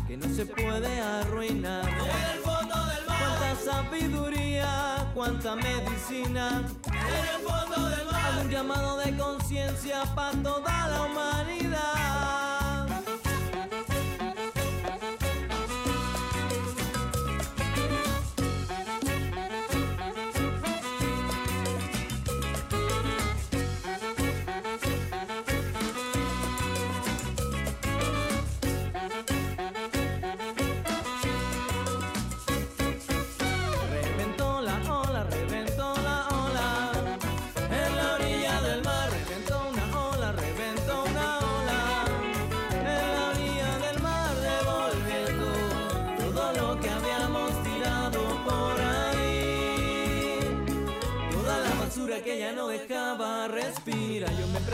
[0.07, 1.88] que no se puede arruinar.
[1.88, 3.18] El fondo del mar.
[3.18, 6.62] Cuánta sabiduría, cuánta medicina.
[6.87, 8.14] El fondo del mar.
[8.14, 12.41] Haz un llamado de conciencia para toda la humanidad.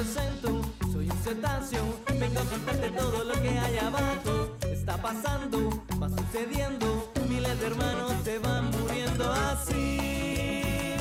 [0.04, 1.82] Soy un cetáceo.
[2.20, 4.56] Vengo a contarte todo lo que hay abajo.
[4.70, 7.10] Está pasando, va sucediendo.
[7.28, 10.96] Miles de hermanos se van muriendo así.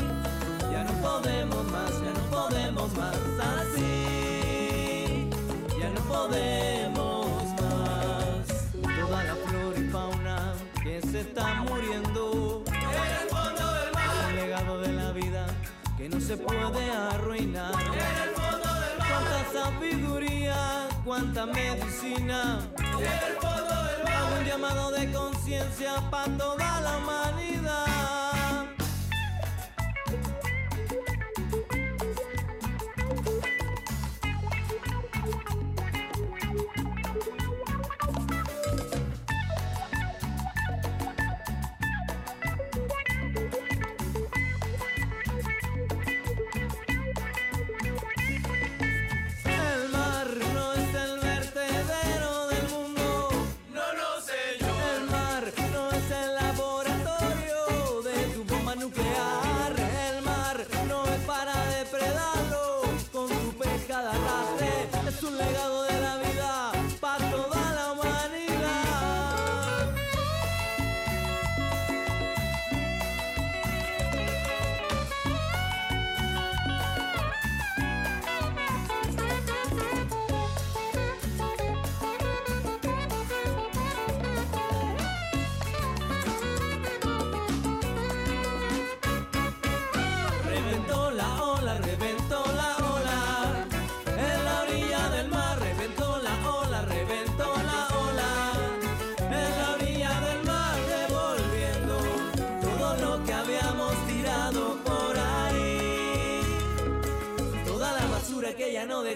[0.72, 3.16] Ya no podemos más, ya no podemos más
[3.56, 5.30] así.
[5.80, 8.48] Ya no podemos más.
[9.00, 12.64] Toda la flora y fauna que se está muriendo.
[12.68, 14.26] En el fondo del mar.
[14.30, 15.48] Un legado de la vida
[15.98, 17.74] que no se puede arruinar.
[17.74, 18.67] En el.
[19.08, 22.60] Cuánta sabiduría, cuánta medicina.
[22.78, 23.74] El fondo.
[24.18, 27.17] Hago un llamado de conciencia para toda la humanidad.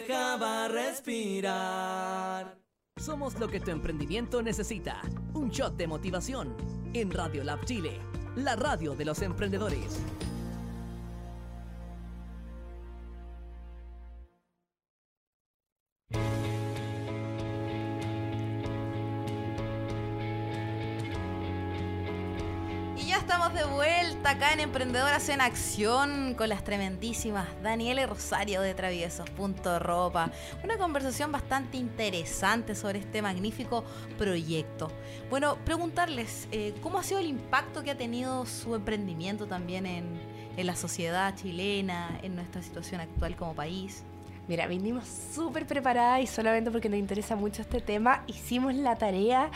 [0.02, 2.58] Dejaba respirar.
[2.98, 5.02] Somos lo que tu emprendimiento necesita.
[5.34, 6.56] Un shot de motivación.
[6.94, 8.00] En Radio Lab Chile,
[8.36, 10.02] la radio de los emprendedores.
[23.50, 30.32] De vuelta acá en Emprendedoras en Acción con las tremendísimas Daniela y Rosario de Traviesos.ropa.
[30.64, 33.84] Una conversación bastante interesante sobre este magnífico
[34.20, 34.92] proyecto.
[35.32, 40.22] Bueno, preguntarles, eh, ¿cómo ha sido el impacto que ha tenido su emprendimiento también en
[40.56, 44.04] la sociedad chilena, en nuestra situación actual como país?
[44.48, 49.52] Mira, vinimos súper preparadas y solamente porque nos interesa mucho este tema, hicimos la tarea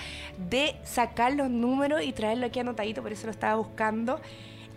[0.50, 4.22] de sacar los números y traerlo aquí anotadito, por eso lo estaba buscando.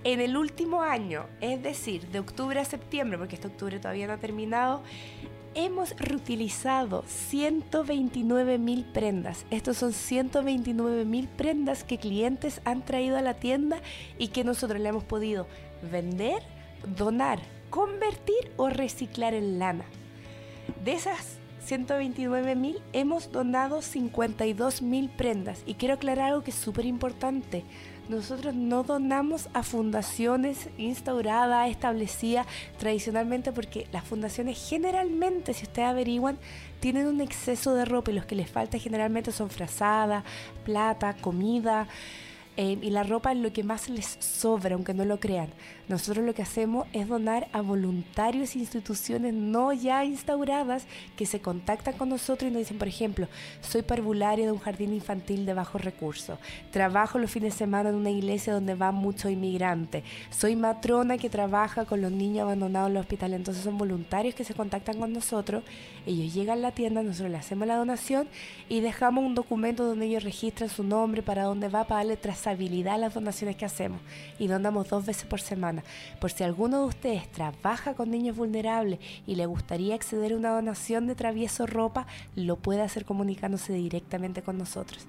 [0.05, 4.14] En el último año, es decir, de octubre a septiembre, porque este octubre todavía no
[4.14, 4.83] ha terminado,
[5.55, 9.44] hemos reutilizado 129 mil prendas.
[9.51, 13.83] Estos son 129 mil prendas que clientes han traído a la tienda
[14.18, 15.47] y que nosotros le hemos podido
[15.90, 16.42] vender,
[16.97, 17.40] donar,
[17.71, 19.85] convertir o reciclar en lana.
[20.85, 25.62] De esas 129 mil, hemos donado 52 mil prendas.
[25.66, 27.64] Y quiero aclarar algo que es súper importante.
[28.09, 32.46] Nosotros no donamos a fundaciones instauradas, establecidas
[32.78, 36.38] tradicionalmente, porque las fundaciones generalmente, si ustedes averiguan,
[36.81, 40.24] tienen un exceso de ropa y los que les falta generalmente son frazadas,
[40.64, 41.87] plata, comida.
[42.57, 45.50] Eh, y la ropa es lo que más les sobra, aunque no lo crean.
[45.88, 51.40] Nosotros lo que hacemos es donar a voluntarios e instituciones no ya instauradas que se
[51.40, 53.27] contactan con nosotros y nos dicen, por ejemplo,
[53.62, 56.38] soy parvulario de un jardín infantil de bajos recursos,
[56.70, 61.31] trabajo los fines de semana en una iglesia donde van muchos inmigrantes, soy matrona que
[61.31, 63.37] trabaja con los niños abandonados en los hospitales.
[63.38, 65.64] Entonces son voluntarios que se contactan con nosotros,
[66.07, 68.29] ellos llegan a la tienda, nosotros le hacemos la donación
[68.68, 72.94] y dejamos un documento donde ellos registran su nombre, para dónde va, para darle trazabilidad
[72.94, 74.01] a las donaciones que hacemos
[74.38, 75.78] y donamos dos veces por semana.
[76.21, 80.51] Por si alguno de ustedes trabaja con niños vulnerables y le gustaría acceder a una
[80.51, 85.07] donación de travieso ropa, lo puede hacer comunicándose directamente con nosotros.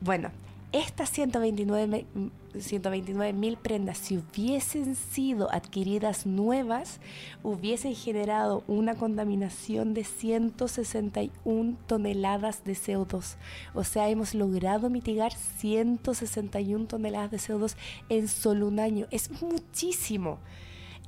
[0.00, 0.30] Bueno,
[0.72, 7.00] estas 129 mil prendas, si hubiesen sido adquiridas nuevas,
[7.42, 13.36] hubiesen generado una contaminación de 161 toneladas de CO2.
[13.74, 17.74] O sea, hemos logrado mitigar 161 toneladas de CO2
[18.10, 19.06] en solo un año.
[19.10, 20.38] Es muchísimo.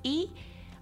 [0.02, 0.30] Y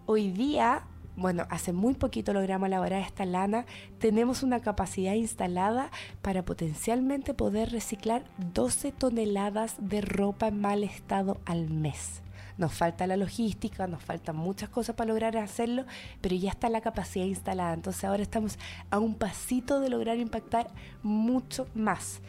[0.06, 0.84] hoy día
[1.18, 3.66] bueno, hace muy poquito logramos elaborar esta lana,
[3.98, 5.90] tenemos una capacidad instalada
[6.22, 8.22] para potencialmente poder reciclar
[8.54, 12.22] 12 toneladas de ropa en mal estado al mes.
[12.56, 15.84] Nos falta la logística, nos faltan muchas cosas para lograr hacerlo,
[16.20, 17.74] pero ya está la capacidad instalada.
[17.74, 18.56] Entonces ahora estamos
[18.90, 20.70] a un pasito de lograr impactar
[21.02, 22.20] mucho más.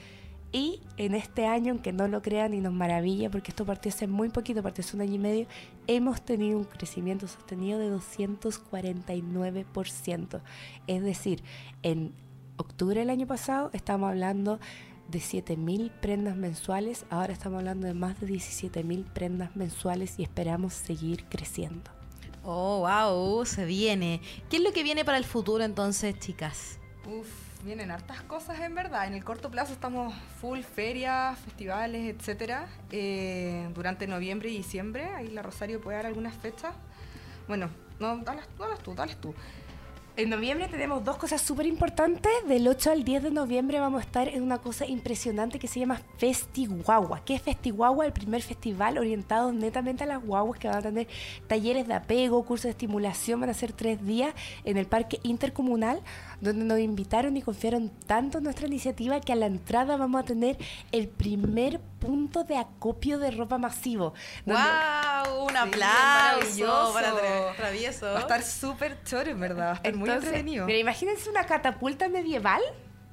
[0.51, 4.07] Y en este año, aunque no lo crean y nos maravilla, porque esto partió hace
[4.07, 5.45] muy poquito, partió hace un año y medio,
[5.85, 10.41] hemos tenido un crecimiento sostenido de 249%.
[10.87, 11.43] Es decir,
[11.83, 12.15] en
[12.57, 14.59] octubre del año pasado estamos hablando
[15.07, 20.73] de 7.000 prendas mensuales, ahora estamos hablando de más de 17.000 prendas mensuales y esperamos
[20.73, 21.91] seguir creciendo.
[22.43, 24.19] Oh, wow, se viene.
[24.49, 26.79] ¿Qué es lo que viene para el futuro entonces, chicas?
[27.07, 29.07] Uf vienen hartas cosas en verdad.
[29.07, 32.67] En el corto plazo estamos full ferias, festivales, etcétera.
[32.91, 36.73] Eh, durante noviembre y diciembre, ahí la Rosario puede dar algunas fechas.
[37.47, 37.69] Bueno,
[37.99, 38.41] no, dale,
[38.83, 39.33] tú, dale tú.
[40.19, 42.29] En noviembre tenemos dos cosas súper importantes.
[42.45, 45.79] Del 8 al 10 de noviembre vamos a estar en una cosa impresionante que se
[45.79, 47.23] llama FestiGuagua.
[47.23, 48.05] ¿Qué es FestiGuagua?
[48.05, 51.07] El primer festival orientado netamente a las guaguas que van a tener
[51.47, 53.39] talleres de apego, cursos de estimulación.
[53.39, 54.33] Van a ser tres días
[54.65, 56.01] en el Parque Intercomunal
[56.41, 60.25] donde nos invitaron y confiaron tanto en nuestra iniciativa que a la entrada vamos a
[60.25, 60.57] tener
[60.91, 64.13] el primer punto de acopio de ropa masivo.
[64.45, 65.45] ¡Wow!
[65.47, 67.13] Un aplauso para
[67.55, 68.05] Travieso.
[68.07, 69.65] Va a estar súper choro, en verdad.
[69.65, 70.65] Va a estar muy entretenido.
[70.65, 72.61] Pero imagínense una catapulta medieval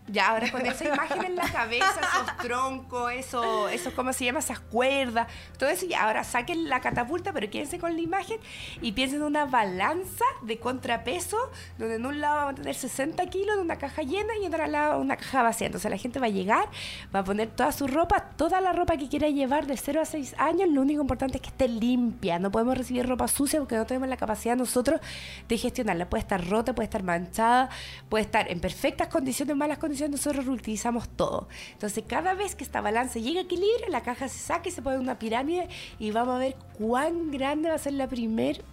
[0.09, 4.39] ya, ahora con esa imagen en la cabeza, esos troncos, eso, eso, ¿cómo se llama?
[4.39, 5.27] Esas cuerdas,
[5.59, 8.39] todo eso, y ahora saquen la catapulta, pero quédense con la imagen
[8.81, 11.37] y piensen en una balanza de contrapeso,
[11.79, 14.55] donde en un lado vamos a tener 60 kilos de una caja llena y en
[14.55, 15.67] otro lado una caja vacía.
[15.67, 16.69] Entonces la gente va a llegar,
[17.15, 20.05] va a poner toda su ropa, toda la ropa que quiera llevar de 0 a
[20.05, 22.39] 6 años, lo único importante es que esté limpia.
[22.39, 25.01] No podemos recibir ropa sucia porque no tenemos la capacidad nosotros
[25.49, 26.09] de gestionarla.
[26.09, 27.71] Puede estar rota, puede estar manchada,
[28.09, 31.49] puede estar en perfectas condiciones, malas condiciones nosotros reutilizamos todo.
[31.73, 34.83] Entonces, cada vez que esta balanza llega a equilibrio, la caja se saca y se
[34.83, 38.65] pone una pirámide y vamos a ver cuán grande va a ser la primer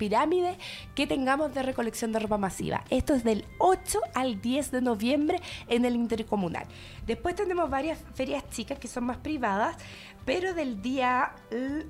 [0.00, 0.56] pirámide
[0.94, 2.84] que tengamos de recolección de ropa masiva.
[2.88, 6.64] Esto es del 8 al 10 de noviembre en el Intercomunal.
[7.06, 9.76] Después tenemos varias ferias chicas que son más privadas,
[10.24, 11.32] pero del día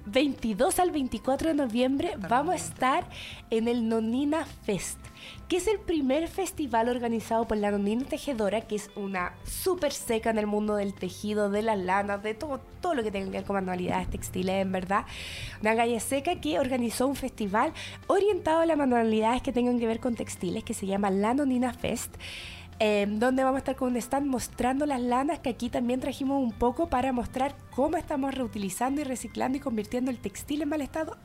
[0.07, 3.09] 22 al 24 de noviembre vamos a estar
[3.51, 4.99] en el Nonina Fest
[5.49, 10.31] que es el primer festival organizado por la Nonina Tejedora, que es una súper seca
[10.31, 13.39] en el mundo del tejido, de las lanas, de todo, todo lo que tenga que
[13.39, 15.07] ver con manualidades textiles, en verdad.
[15.61, 17.73] Una galla seca que organizó un festival
[18.07, 21.73] orientado a las manualidades que tengan que ver con textiles, que se llama La Nonina
[21.73, 22.15] Fest.
[22.83, 26.43] Eh, donde vamos a estar con un stand mostrando las lanas que aquí también trajimos
[26.43, 30.81] un poco para mostrar cómo estamos reutilizando y reciclando y convirtiendo el textil en mal
[30.81, 31.19] estado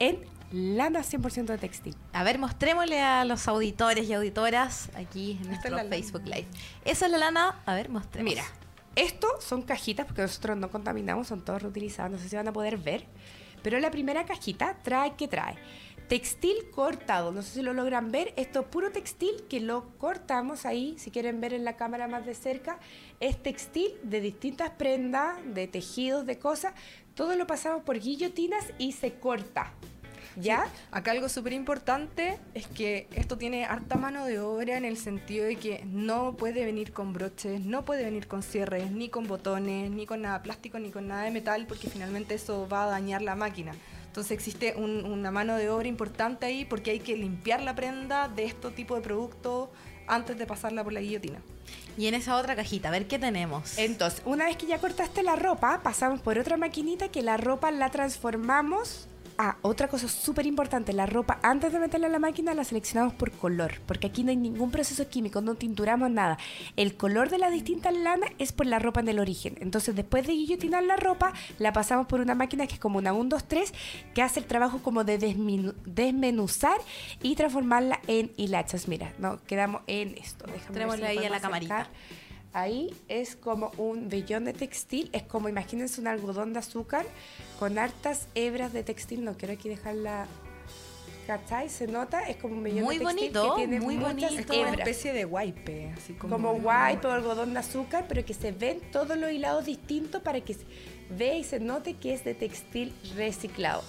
[0.00, 0.18] en
[0.50, 1.94] lana 100% de textil.
[2.12, 6.48] A ver, mostrémosle a los auditores y auditoras aquí en nuestro Facebook Live.
[6.84, 7.62] Esa es la lana.
[7.66, 8.28] A ver, mostremos.
[8.28, 8.44] Mira,
[8.96, 12.10] esto son cajitas porque nosotros no contaminamos, son todos reutilizados.
[12.10, 13.06] No sé si van a poder ver.
[13.62, 15.56] Pero la primera cajita trae, ¿qué trae?
[16.08, 20.64] Textil cortado, no sé si lo logran ver, esto es puro textil que lo cortamos
[20.64, 22.78] ahí, si quieren ver en la cámara más de cerca,
[23.18, 26.74] es textil de distintas prendas, de tejidos, de cosas,
[27.14, 29.72] todo lo pasamos por guillotinas y se corta.
[30.36, 30.68] ¿Ya?
[30.90, 35.46] Acá algo súper importante es que esto tiene harta mano de obra en el sentido
[35.46, 39.90] de que no puede venir con broches, no puede venir con cierres, ni con botones,
[39.90, 43.22] ni con nada plástico, ni con nada de metal, porque finalmente eso va a dañar
[43.22, 43.72] la máquina.
[44.16, 48.28] Entonces existe un- una mano de obra importante ahí porque hay que limpiar la prenda
[48.28, 49.68] de este tipo de productos
[50.06, 51.38] antes de pasarla por la guillotina.
[51.98, 53.76] Y en esa otra cajita, a ver qué tenemos.
[53.76, 57.70] Entonces, una vez que ya cortaste la ropa, pasamos por otra maquinita que la ropa
[57.70, 59.06] la transformamos.
[59.38, 63.12] Ah, otra cosa súper importante, la ropa antes de meterla en la máquina la seleccionamos
[63.12, 66.38] por color, porque aquí no hay ningún proceso químico, no tinturamos nada.
[66.76, 69.58] El color de las distintas lanas es por la ropa en el origen.
[69.60, 73.12] Entonces, después de guillotinar la ropa, la pasamos por una máquina que es como una
[73.12, 73.74] 1, 2, 3,
[74.14, 76.78] que hace el trabajo como de desmenuzar
[77.22, 78.88] y transformarla en hilachas.
[78.88, 80.46] Mira, no, quedamos en esto.
[80.46, 81.88] Déjame lo ahí a la camarita.
[82.56, 87.04] Ahí es como un vellón de textil, es como imagínense un algodón de azúcar
[87.58, 89.24] con hartas hebras de textil.
[89.24, 90.26] No quiero aquí dejarla.
[91.26, 91.68] ¿Cachai?
[91.68, 94.40] Se nota, es como un vellón Muy de textil bonito, que tiene muy muchas bonito.
[94.40, 94.88] Es como una hebras.
[94.88, 96.32] especie de wipe, así como...
[96.32, 100.40] Como guay o algodón de azúcar, pero que se ven todos los hilados distintos para
[100.40, 100.64] que se
[101.10, 103.82] vea y se note que es de textil reciclado.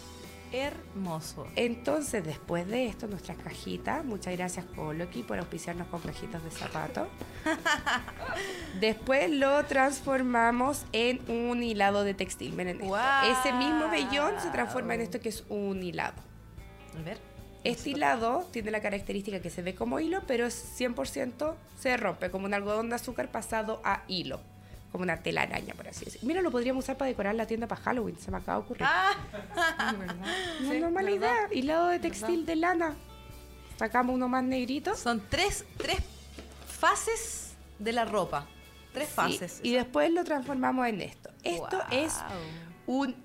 [0.52, 1.48] Hermoso.
[1.56, 7.08] Entonces, después de esto, nuestras cajitas, muchas gracias Coloqui por auspiciarnos con cajitas de zapatos.
[8.80, 12.54] después lo transformamos en un hilado de textil.
[12.54, 12.82] Miren.
[12.82, 16.22] Ese mismo vellón se transforma en esto que es un hilado.
[16.98, 17.20] A ver.
[17.64, 22.32] Este hilado tiene la característica que se ve como hilo, pero es 100% se rompe,
[22.32, 24.39] como un algodón de azúcar pasado a hilo.
[24.92, 26.28] Como una telaraña, por así decirlo.
[26.28, 28.88] Mira, lo podríamos usar para decorar la tienda para Halloween, se me acaba de ocurrir.
[30.62, 31.36] No, no mala idea.
[31.52, 32.96] Hilado de textil de lana.
[33.78, 34.96] Sacamos uno más negrito.
[34.96, 36.00] Son tres, tres
[36.68, 38.48] fases de la ropa.
[38.94, 39.60] Tres Sí, fases.
[39.62, 41.30] y después lo transformamos en esto.
[41.44, 42.14] Esto es
[42.88, 43.16] un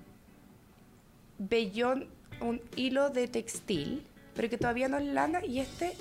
[1.39, 2.07] vellón,
[2.41, 4.05] un hilo de textil,
[4.35, 5.95] pero que todavía no es lana y este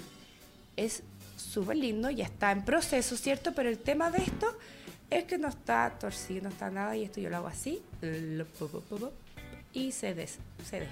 [0.76, 1.02] es
[1.36, 3.52] súper lindo, ya está en proceso, ¿cierto?
[3.54, 4.46] Pero el tema de esto
[5.18, 7.82] es que no está torcido, no está nada y esto yo lo hago así
[9.72, 10.38] y se, des,
[10.68, 10.86] se.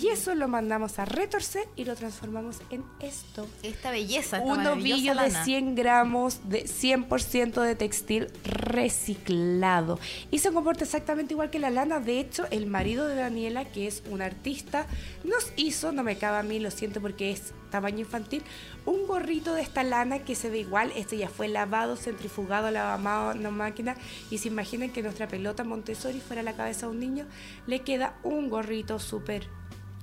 [0.00, 4.66] Y eso lo mandamos a retorcer y lo transformamos en esto Esta belleza, esta un
[4.66, 5.44] ovillo de lana.
[5.44, 9.98] 100 gramos de 100% de textil reciclado.
[10.30, 12.00] Y se comporta exactamente igual que la lana.
[12.00, 14.86] De hecho, el marido de Daniela, que es un artista,
[15.24, 18.42] nos hizo, no me cabe a mí, lo siento porque es tamaño infantil,
[18.84, 20.92] un gorrito de esta lana que se ve igual.
[20.96, 23.96] Este ya fue lavado, centrifugado, lavado en la máquina.
[24.30, 27.26] Y se imaginan que nuestra pelota Montessori fuera la cabeza de un niño,
[27.66, 29.48] le queda un gorrito súper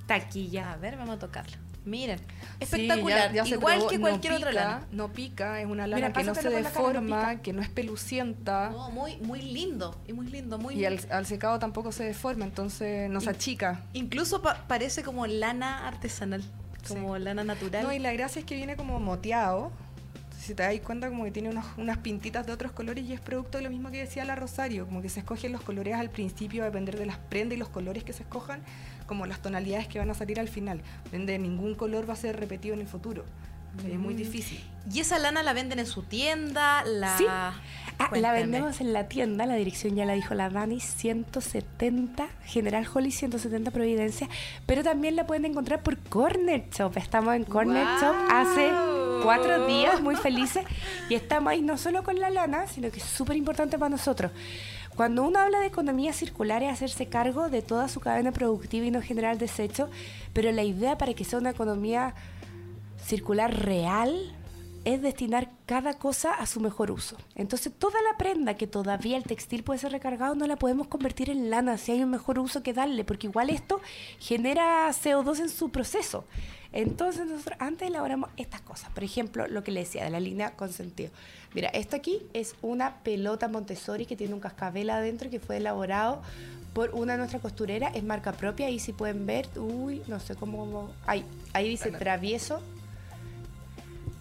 [0.06, 0.72] taquilla.
[0.72, 1.56] A ver, vamos a tocarlo.
[1.84, 2.24] Miren, Sí,
[2.60, 3.28] espectacular.
[3.30, 4.86] ya- ya se Igual probó, que no cualquier otra pica, lana.
[4.90, 7.42] No pica, es una lana Mira, que no se cara, no deforma, pica.
[7.42, 8.70] que no es pelucienta.
[8.70, 9.94] No, muy, muy lindo.
[10.08, 13.30] Y muy lindo, muy Y al, al secado tampoco se deforma, entonces no se Y-
[13.30, 13.82] achica.
[13.92, 16.42] Incluso pa- parece como lana artesanal.
[16.88, 17.82] Como lana natural.
[17.82, 19.70] No, y la gracia es que viene como moteado.
[20.40, 23.20] Si te das cuenta, como que tiene unos- unas pintitas de otros colores y es
[23.20, 26.10] producto de lo mismo que decía la Rosario, como que se escogen los colores al
[26.10, 28.60] principio a depender de las prendas y los colores que se escojan,
[29.06, 30.80] como las tonalidades que van a salir al final.
[31.12, 33.24] Ende, ningún color va a ser repetido en el futuro.
[33.78, 34.60] Es muy difícil.
[34.92, 37.18] Y esa lana la venden en su tienda, la...
[37.18, 37.26] Sí.
[37.28, 37.54] Ah,
[38.12, 43.12] la vendemos en la tienda, la dirección ya la dijo la Dani, 170, General Holly
[43.12, 44.28] 170 Providencia,
[44.66, 46.96] pero también la pueden encontrar por Corner Shop.
[46.96, 47.86] Estamos en Corner.
[48.00, 48.70] Shop hace
[49.22, 50.64] cuatro días, muy felices,
[51.08, 54.32] y estamos ahí no solo con la lana, sino que es súper importante para nosotros.
[54.96, 58.92] Cuando uno habla de economía circular es hacerse cargo de toda su cadena productiva y
[58.92, 59.88] no generar desecho,
[60.32, 62.14] pero la idea para que sea una economía
[63.04, 64.36] circular real
[64.84, 67.16] es destinar cada cosa a su mejor uso.
[67.34, 71.30] Entonces, toda la prenda que todavía el textil puede ser recargado, no la podemos convertir
[71.30, 73.80] en lana si hay un mejor uso que darle, porque igual esto
[74.20, 76.24] genera CO2 en su proceso.
[76.74, 78.90] Entonces, nosotros antes elaboramos estas cosas.
[78.90, 81.10] Por ejemplo, lo que le decía de la línea consentido.
[81.54, 86.20] Mira, esto aquí es una pelota Montessori que tiene un cascabel adentro que fue elaborado
[86.74, 90.34] por una de nuestras costureras, es marca propia, ahí si pueden ver, uy, no sé
[90.34, 92.60] cómo, ahí, ahí dice travieso,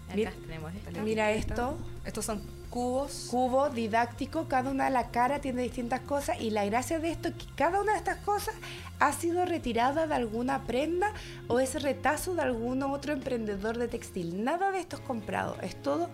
[0.05, 0.31] Acá Mira.
[0.31, 1.01] tenemos esto.
[1.01, 1.77] Mira esto.
[2.05, 2.41] Estos son
[2.73, 3.27] cubos.
[3.29, 7.27] cubo didáctico, cada una de la cara tiene distintas cosas y la gracia de esto
[7.27, 8.55] es que cada una de estas cosas
[8.99, 11.13] ha sido retirada de alguna prenda
[11.47, 14.43] o es retazo de algún otro emprendedor de textil.
[14.43, 16.09] Nada de esto es comprado, es todo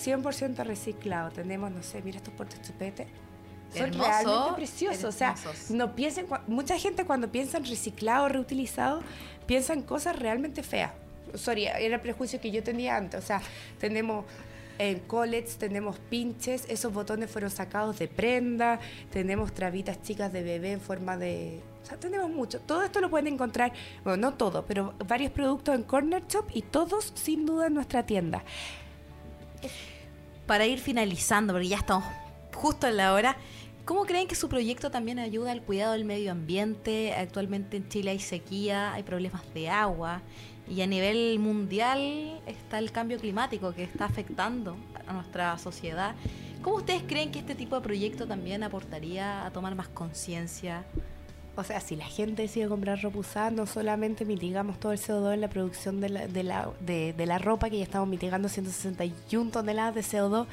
[0.00, 1.30] 100% reciclado.
[1.30, 3.08] Tenemos, no sé, mira estos portes chupete.
[3.72, 5.04] Son Hermoso, realmente preciosos.
[5.04, 5.34] O sea,
[5.70, 9.02] no piensen, mucha gente cuando piensa en reciclado, reutilizado,
[9.46, 10.92] piensa en cosas realmente feas.
[11.34, 13.22] Sorry, era el prejuicio que yo tenía antes.
[13.22, 13.42] O sea,
[13.78, 14.24] tenemos
[14.78, 18.78] En college tenemos pinches, esos botones fueron sacados de prenda,
[19.10, 21.60] tenemos trabitas chicas de bebé en forma de...
[21.82, 22.60] O sea, tenemos mucho.
[22.60, 23.72] Todo esto lo pueden encontrar,
[24.04, 28.06] bueno, no todo, pero varios productos en Corner Shop y todos sin duda en nuestra
[28.06, 28.44] tienda.
[30.46, 32.04] Para ir finalizando, porque ya estamos
[32.54, 33.36] justo en la hora,
[33.84, 37.14] ¿cómo creen que su proyecto también ayuda al cuidado del medio ambiente?
[37.14, 40.22] Actualmente en Chile hay sequía, hay problemas de agua
[40.70, 46.14] y a nivel mundial está el cambio climático que está afectando a nuestra sociedad.
[46.62, 50.84] ¿Cómo ustedes creen que este tipo de proyecto también aportaría a tomar más conciencia?
[51.56, 55.34] O sea, si la gente decide comprar ropa usada, no solamente mitigamos todo el CO2
[55.34, 58.48] en la producción de la, de la, de, de la ropa, que ya estamos mitigando
[58.48, 60.46] 161 toneladas de CO2,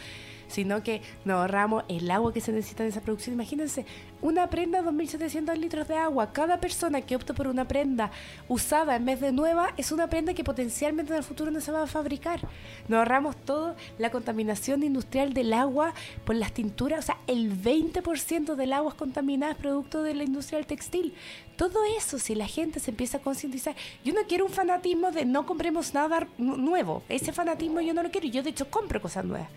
[0.47, 3.33] sino que nos ahorramos el agua que se necesita en esa producción.
[3.33, 3.85] Imagínense,
[4.21, 6.31] una prenda, 2.700 litros de agua.
[6.31, 8.11] Cada persona que opta por una prenda
[8.47, 11.71] usada en vez de nueva es una prenda que potencialmente en el futuro no se
[11.71, 12.39] va a fabricar.
[12.87, 15.93] Nos ahorramos todo la contaminación industrial del agua
[16.23, 16.99] por las tinturas.
[16.99, 21.13] O sea, el 20% del agua es contaminada es producto de la industria textil.
[21.55, 25.25] Todo eso, si la gente se empieza a concientizar, yo no quiero un fanatismo de
[25.25, 27.03] no compremos nada nuevo.
[27.09, 28.27] Ese fanatismo yo no lo quiero.
[28.27, 29.49] Yo de hecho compro cosas nuevas.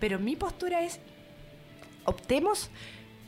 [0.00, 1.00] Pero mi postura es,
[2.04, 2.70] optemos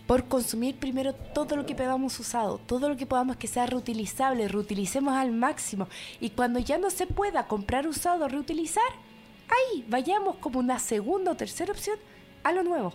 [0.06, 4.48] por consumir primero todo lo que podamos usado, todo lo que podamos que sea reutilizable,
[4.48, 5.88] reutilicemos al máximo.
[6.20, 8.84] Y cuando ya no se pueda comprar usado, reutilizar,
[9.48, 11.98] ahí vayamos como una segunda o tercera opción
[12.44, 12.92] a lo nuevo.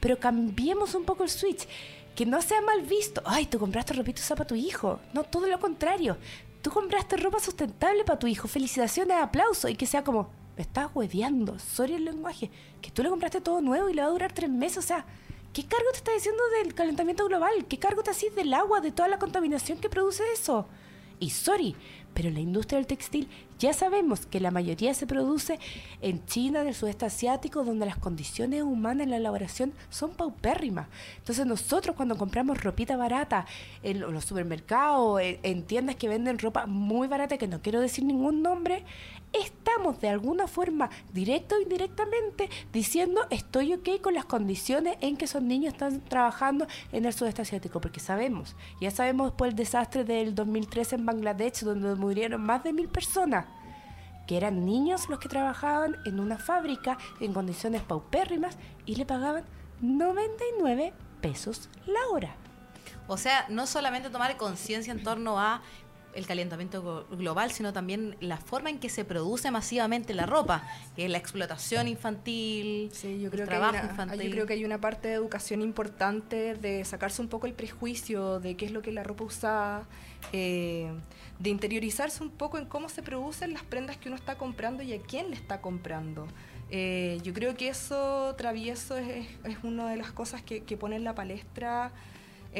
[0.00, 1.66] Pero cambiemos un poco el switch.
[2.14, 3.22] Que no sea mal visto.
[3.24, 4.98] Ay, tú compraste ropita usada para tu hijo.
[5.12, 6.16] No, todo lo contrario.
[6.62, 8.48] Tú compraste ropa sustentable para tu hijo.
[8.48, 9.70] Felicitaciones, aplausos.
[9.70, 10.28] Y que sea como,
[10.58, 11.56] me estás hueveando.
[11.60, 12.50] Sorry el lenguaje.
[12.82, 14.78] Que tú le compraste todo nuevo y le va a durar tres meses.
[14.78, 15.06] O sea,
[15.52, 17.64] ¿qué cargo te está diciendo del calentamiento global?
[17.68, 20.66] ¿Qué cargo te haces del agua, de toda la contaminación que produce eso?
[21.20, 21.76] Y sorry,
[22.12, 23.28] pero la industria del textil
[23.58, 25.58] ya sabemos que la mayoría se produce
[26.00, 30.88] en China, en el sudeste asiático, donde las condiciones humanas en la elaboración son paupérrimas.
[31.18, 33.46] Entonces nosotros cuando compramos ropita barata
[33.82, 38.42] en los supermercados, en tiendas que venden ropa muy barata, que no quiero decir ningún
[38.42, 38.84] nombre,
[39.32, 45.26] estamos de alguna forma, directa o indirectamente, diciendo estoy ok con las condiciones en que
[45.26, 50.04] esos niños están trabajando en el sudeste asiático, porque sabemos, ya sabemos después el desastre
[50.04, 53.46] del 2013 en Bangladesh, donde murieron más de mil personas,
[54.26, 59.44] que eran niños los que trabajaban en una fábrica en condiciones paupérrimas y le pagaban
[59.80, 62.36] 99 pesos la hora.
[63.06, 65.62] O sea, no solamente tomar conciencia en torno a
[66.18, 71.04] el calentamiento global, sino también la forma en que se produce masivamente la ropa, que
[71.04, 74.22] es la explotación infantil, sí, yo creo el que trabajo hay una, infantil.
[74.22, 78.40] Yo creo que hay una parte de educación importante de sacarse un poco el prejuicio
[78.40, 79.86] de qué es lo que es la ropa usada,
[80.32, 80.90] eh,
[81.38, 84.92] de interiorizarse un poco en cómo se producen las prendas que uno está comprando y
[84.92, 86.26] a quién le está comprando.
[86.70, 90.96] Eh, yo creo que eso, travieso, es, es una de las cosas que, que pone
[90.96, 91.92] en la palestra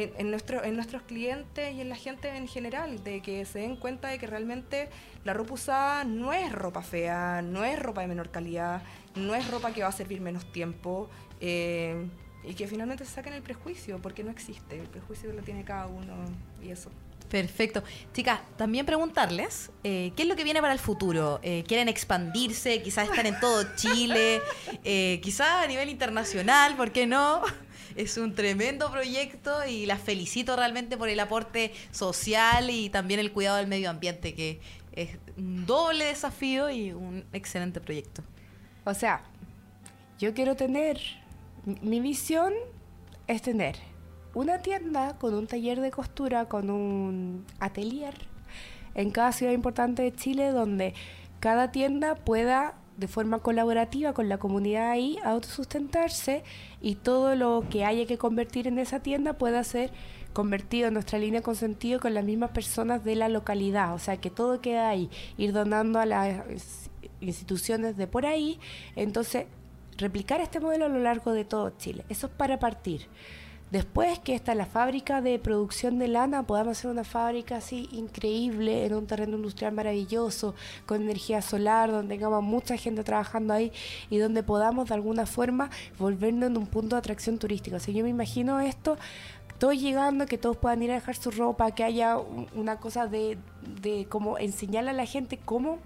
[0.03, 3.61] en, en, nuestro, en nuestros clientes y en la gente en general, de que se
[3.61, 4.89] den cuenta de que realmente
[5.25, 8.83] la ropa usada no es ropa fea, no es ropa de menor calidad,
[9.17, 11.11] no es ropa que va a servir menos tiempo.
[11.41, 12.09] Eh,
[12.45, 15.87] y que finalmente se saquen el prejuicio, porque no existe, el prejuicio lo tiene cada
[15.87, 16.15] uno
[16.63, 16.91] y eso.
[17.29, 17.83] Perfecto.
[18.15, 21.41] Chicas, también preguntarles, eh, ¿qué es lo que viene para el futuro?
[21.43, 22.83] Eh, ¿Quieren expandirse?
[22.83, 24.41] Quizás están en todo Chile,
[24.85, 27.43] eh, quizás a nivel internacional, ¿por qué no?
[27.99, 33.33] Es un tremendo proyecto y las felicito realmente por el aporte social y también el
[33.33, 34.61] cuidado del medio ambiente, que
[34.93, 38.23] es un doble desafío y un excelente proyecto.
[38.85, 39.25] O sea,
[40.17, 41.01] yo quiero tener,
[41.65, 42.53] mi visión
[43.27, 43.75] es tener
[44.33, 48.15] una tienda con un taller de costura, con un atelier
[48.95, 50.95] en cada ciudad importante de Chile donde
[51.41, 56.43] cada tienda pueda de forma colaborativa con la comunidad ahí autosustentarse
[56.83, 59.93] y todo lo que haya que convertir en esa tienda pueda ser
[60.33, 64.19] convertido en nuestra línea con sentido con las mismas personas de la localidad, o sea
[64.19, 66.91] que todo queda ahí, ir donando a las
[67.21, 68.59] instituciones de por ahí,
[68.97, 69.47] entonces
[69.97, 73.07] replicar este modelo a lo largo de todo Chile, eso es para partir.
[73.71, 78.87] Después que está la fábrica de producción de lana, podamos hacer una fábrica así increíble
[78.87, 80.55] en un terreno industrial maravilloso,
[80.87, 83.71] con energía solar, donde tengamos mucha gente trabajando ahí
[84.09, 87.77] y donde podamos de alguna forma volvernos en un punto de atracción turística.
[87.77, 88.97] O sea, yo me imagino esto,
[89.59, 93.07] todos llegando, que todos puedan ir a dejar su ropa, que haya un, una cosa
[93.07, 93.37] de,
[93.83, 95.79] de como enseñarle a la gente cómo,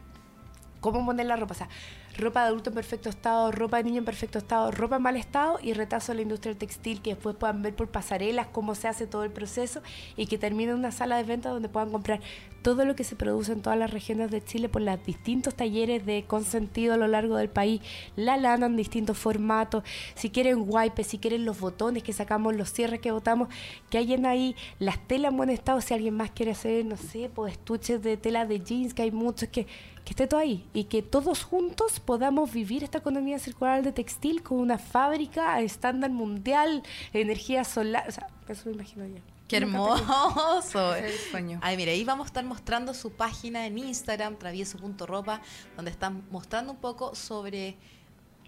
[0.80, 1.54] cómo poner la ropa.
[1.54, 1.68] O sea,
[2.16, 5.16] ropa de adulto en perfecto estado, ropa de niño en perfecto estado, ropa en mal
[5.16, 8.88] estado y retazo de la industria textil que después puedan ver por pasarelas cómo se
[8.88, 9.82] hace todo el proceso
[10.16, 12.20] y que termine en una sala de venta donde puedan comprar
[12.62, 16.06] todo lo que se produce en todas las regiones de Chile por los distintos talleres
[16.06, 17.80] de consentido a lo largo del país,
[18.14, 19.82] la lana en distintos formatos,
[20.14, 23.48] si quieren wipes, si quieren los botones que sacamos, los cierres que botamos,
[23.90, 27.30] que hayan ahí las telas en buen estado, si alguien más quiere hacer, no sé,
[27.34, 29.66] pues estuches de tela de jeans, que hay muchos que
[30.04, 34.42] que esté todo ahí y que todos juntos podamos vivir esta economía circular de textil
[34.42, 36.82] con una fábrica a estándar mundial,
[37.12, 39.22] energía solar, o sea, eso me imagino yo.
[39.48, 40.94] Qué hermoso.
[40.94, 41.60] Ese es el sueño.
[41.62, 45.42] Ay, mira, ahí vamos a estar mostrando su página en Instagram, travieso.ropa,
[45.76, 47.76] donde están mostrando un poco sobre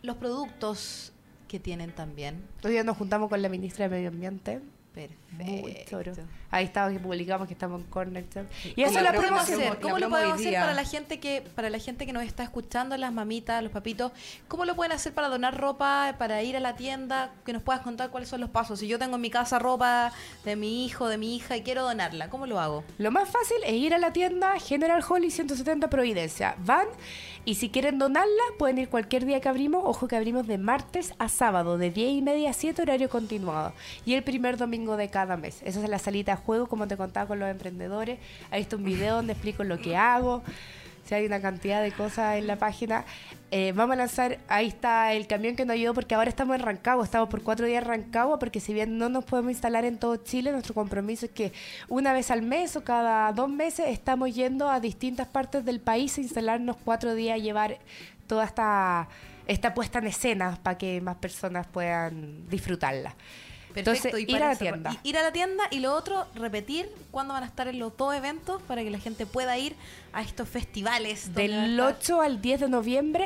[0.02, 1.12] los productos
[1.46, 2.42] que tienen también.
[2.64, 4.62] Hoy día nos juntamos con la ministra de Medio Ambiente.
[4.94, 6.00] Perfecto.
[6.50, 8.46] Ahí estaba que publicamos que estamos en Corner Shop.
[8.64, 9.80] Y ¿Cómo eso lo podemos hacer?
[9.80, 12.96] ¿Cómo lo podemos hacer para la gente que para la gente que nos está escuchando,
[12.96, 14.12] las mamitas, los papitos?
[14.46, 17.32] ¿Cómo lo pueden hacer para donar ropa, para ir a la tienda?
[17.44, 18.78] Que nos puedas contar cuáles son los pasos.
[18.78, 20.12] Si yo tengo en mi casa ropa
[20.44, 22.84] de mi hijo, de mi hija y quiero donarla, ¿cómo lo hago?
[22.98, 26.54] Lo más fácil es ir a la tienda General Holly 170 Providencia.
[26.58, 26.86] Van
[27.44, 29.82] y si quieren donarla, pueden ir cualquier día que abrimos.
[29.84, 33.72] Ojo que abrimos de martes a sábado, de 10 y media a 7 horario continuado.
[34.06, 35.60] Y el primer domingo de cada mes.
[35.62, 38.18] Esa es la salita de juego, como te contaba con los emprendedores.
[38.50, 40.42] Ahí está un video donde explico lo que hago.
[41.04, 43.04] Si hay una cantidad de cosas en la página.
[43.50, 46.62] Eh, vamos a lanzar, ahí está el camión que nos ayudó porque ahora estamos en
[46.62, 49.98] Rancagua, estamos por cuatro días en Rancagua porque si bien no nos podemos instalar en
[49.98, 51.52] todo Chile, nuestro compromiso es que
[51.88, 56.18] una vez al mes o cada dos meses estamos yendo a distintas partes del país
[56.18, 57.78] a instalarnos cuatro días, a llevar
[58.26, 59.08] toda esta,
[59.46, 63.14] esta puesta en escena para que más personas puedan disfrutarla.
[63.80, 64.96] Entonces, y ir a la tienda.
[65.02, 67.96] y- Ir a la tienda y lo otro, repetir cuándo van a estar en los
[67.96, 69.74] dos eventos para que la gente pueda ir
[70.12, 71.34] a estos festivales.
[71.34, 73.24] Del va a estar- 8 al 10 de noviembre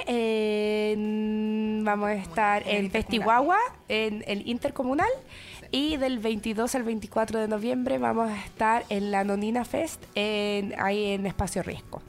[1.84, 2.90] vamos a estar en.
[2.90, 5.08] Festihuahua, en el Intercomunal.
[5.70, 10.74] Y del 22 al 24 de noviembre vamos a estar en la Nonina Fest, en,
[10.80, 12.00] ahí en Espacio Riesgo.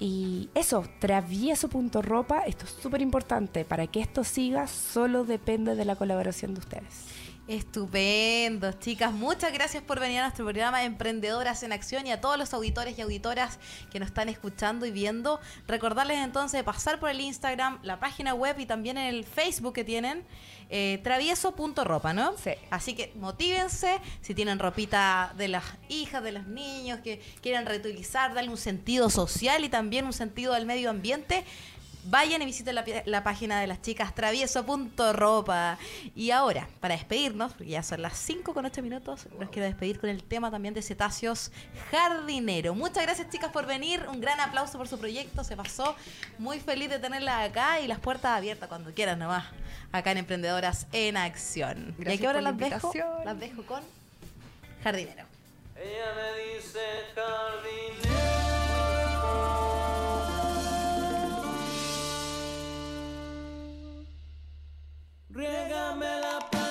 [0.00, 3.64] Y eso, travieso.ropa, esto es súper importante.
[3.66, 7.04] Para que esto siga, solo depende de la colaboración de ustedes.
[7.48, 9.12] Estupendo, chicas.
[9.12, 12.96] Muchas gracias por venir a nuestro programa Emprendedoras en Acción y a todos los auditores
[12.96, 13.58] y auditoras
[13.90, 15.40] que nos están escuchando y viendo.
[15.66, 19.74] Recordarles entonces de pasar por el Instagram, la página web y también en el Facebook
[19.74, 20.24] que tienen,
[20.70, 22.38] eh, travieso.ropa, ¿no?
[22.38, 22.52] Sí.
[22.70, 28.34] Así que motívense si tienen ropita de las hijas, de los niños que quieren reutilizar,
[28.34, 31.44] darle un sentido social y también un sentido al medio ambiente.
[32.04, 35.78] Vayan y visiten la, página de las chicas travieso.ropa.
[36.16, 40.00] Y ahora, para despedirnos, porque ya son las 5 con 8 minutos, nos quiero despedir
[40.00, 41.52] con el tema también de cetáceos
[41.90, 42.74] jardinero.
[42.74, 45.94] Muchas gracias chicas por venir, un gran aplauso por su proyecto, se pasó.
[46.38, 49.44] Muy feliz de tenerla acá y las puertas abiertas cuando quieran nomás,
[49.92, 51.94] acá en Emprendedoras en Acción.
[51.98, 52.92] y Gracias aquí ahora por la las dejo,
[53.24, 53.82] las dejo con
[54.82, 55.24] jardinero.
[55.76, 56.80] Ella me dice
[57.14, 58.22] jardinero.
[65.34, 66.61] Riégame la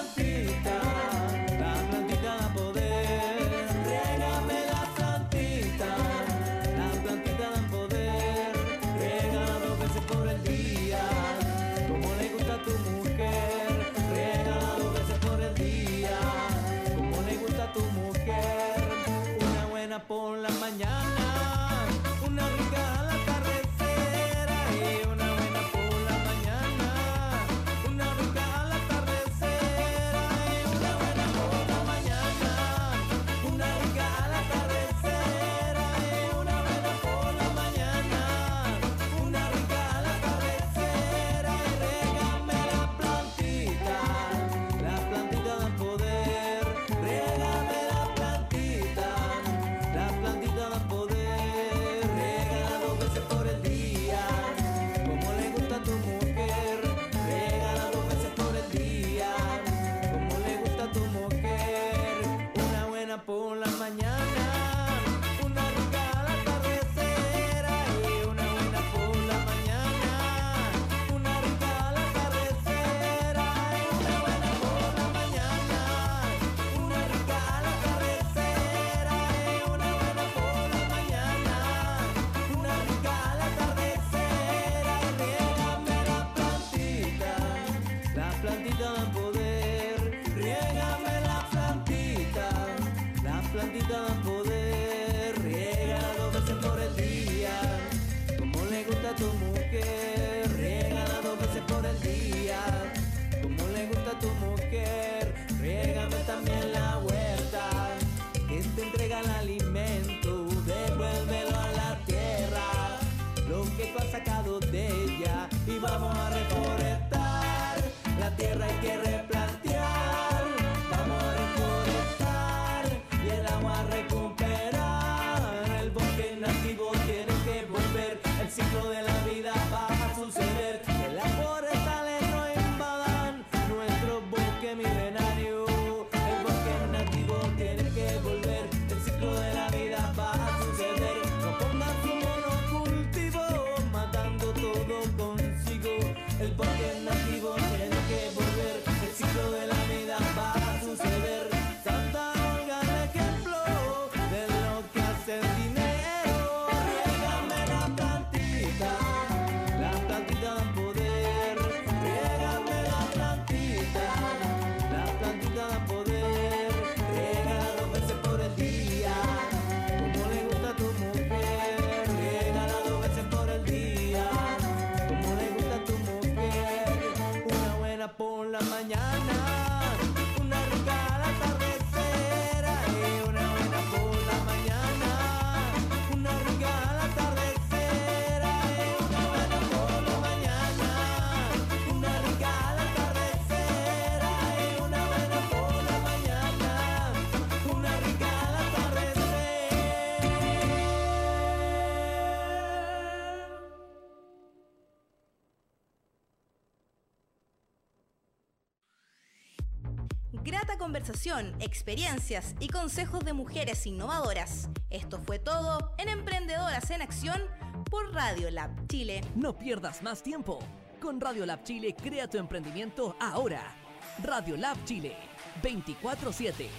[210.92, 214.68] conversación, experiencias y consejos de mujeres innovadoras.
[214.90, 217.42] Esto fue todo en Emprendedoras en Acción
[217.90, 219.22] por Radio Lab Chile.
[219.36, 220.60] No pierdas más tiempo.
[221.00, 223.74] Con Radio Lab Chile crea tu emprendimiento ahora.
[224.22, 225.16] Radio Lab Chile
[225.64, 226.70] 24 7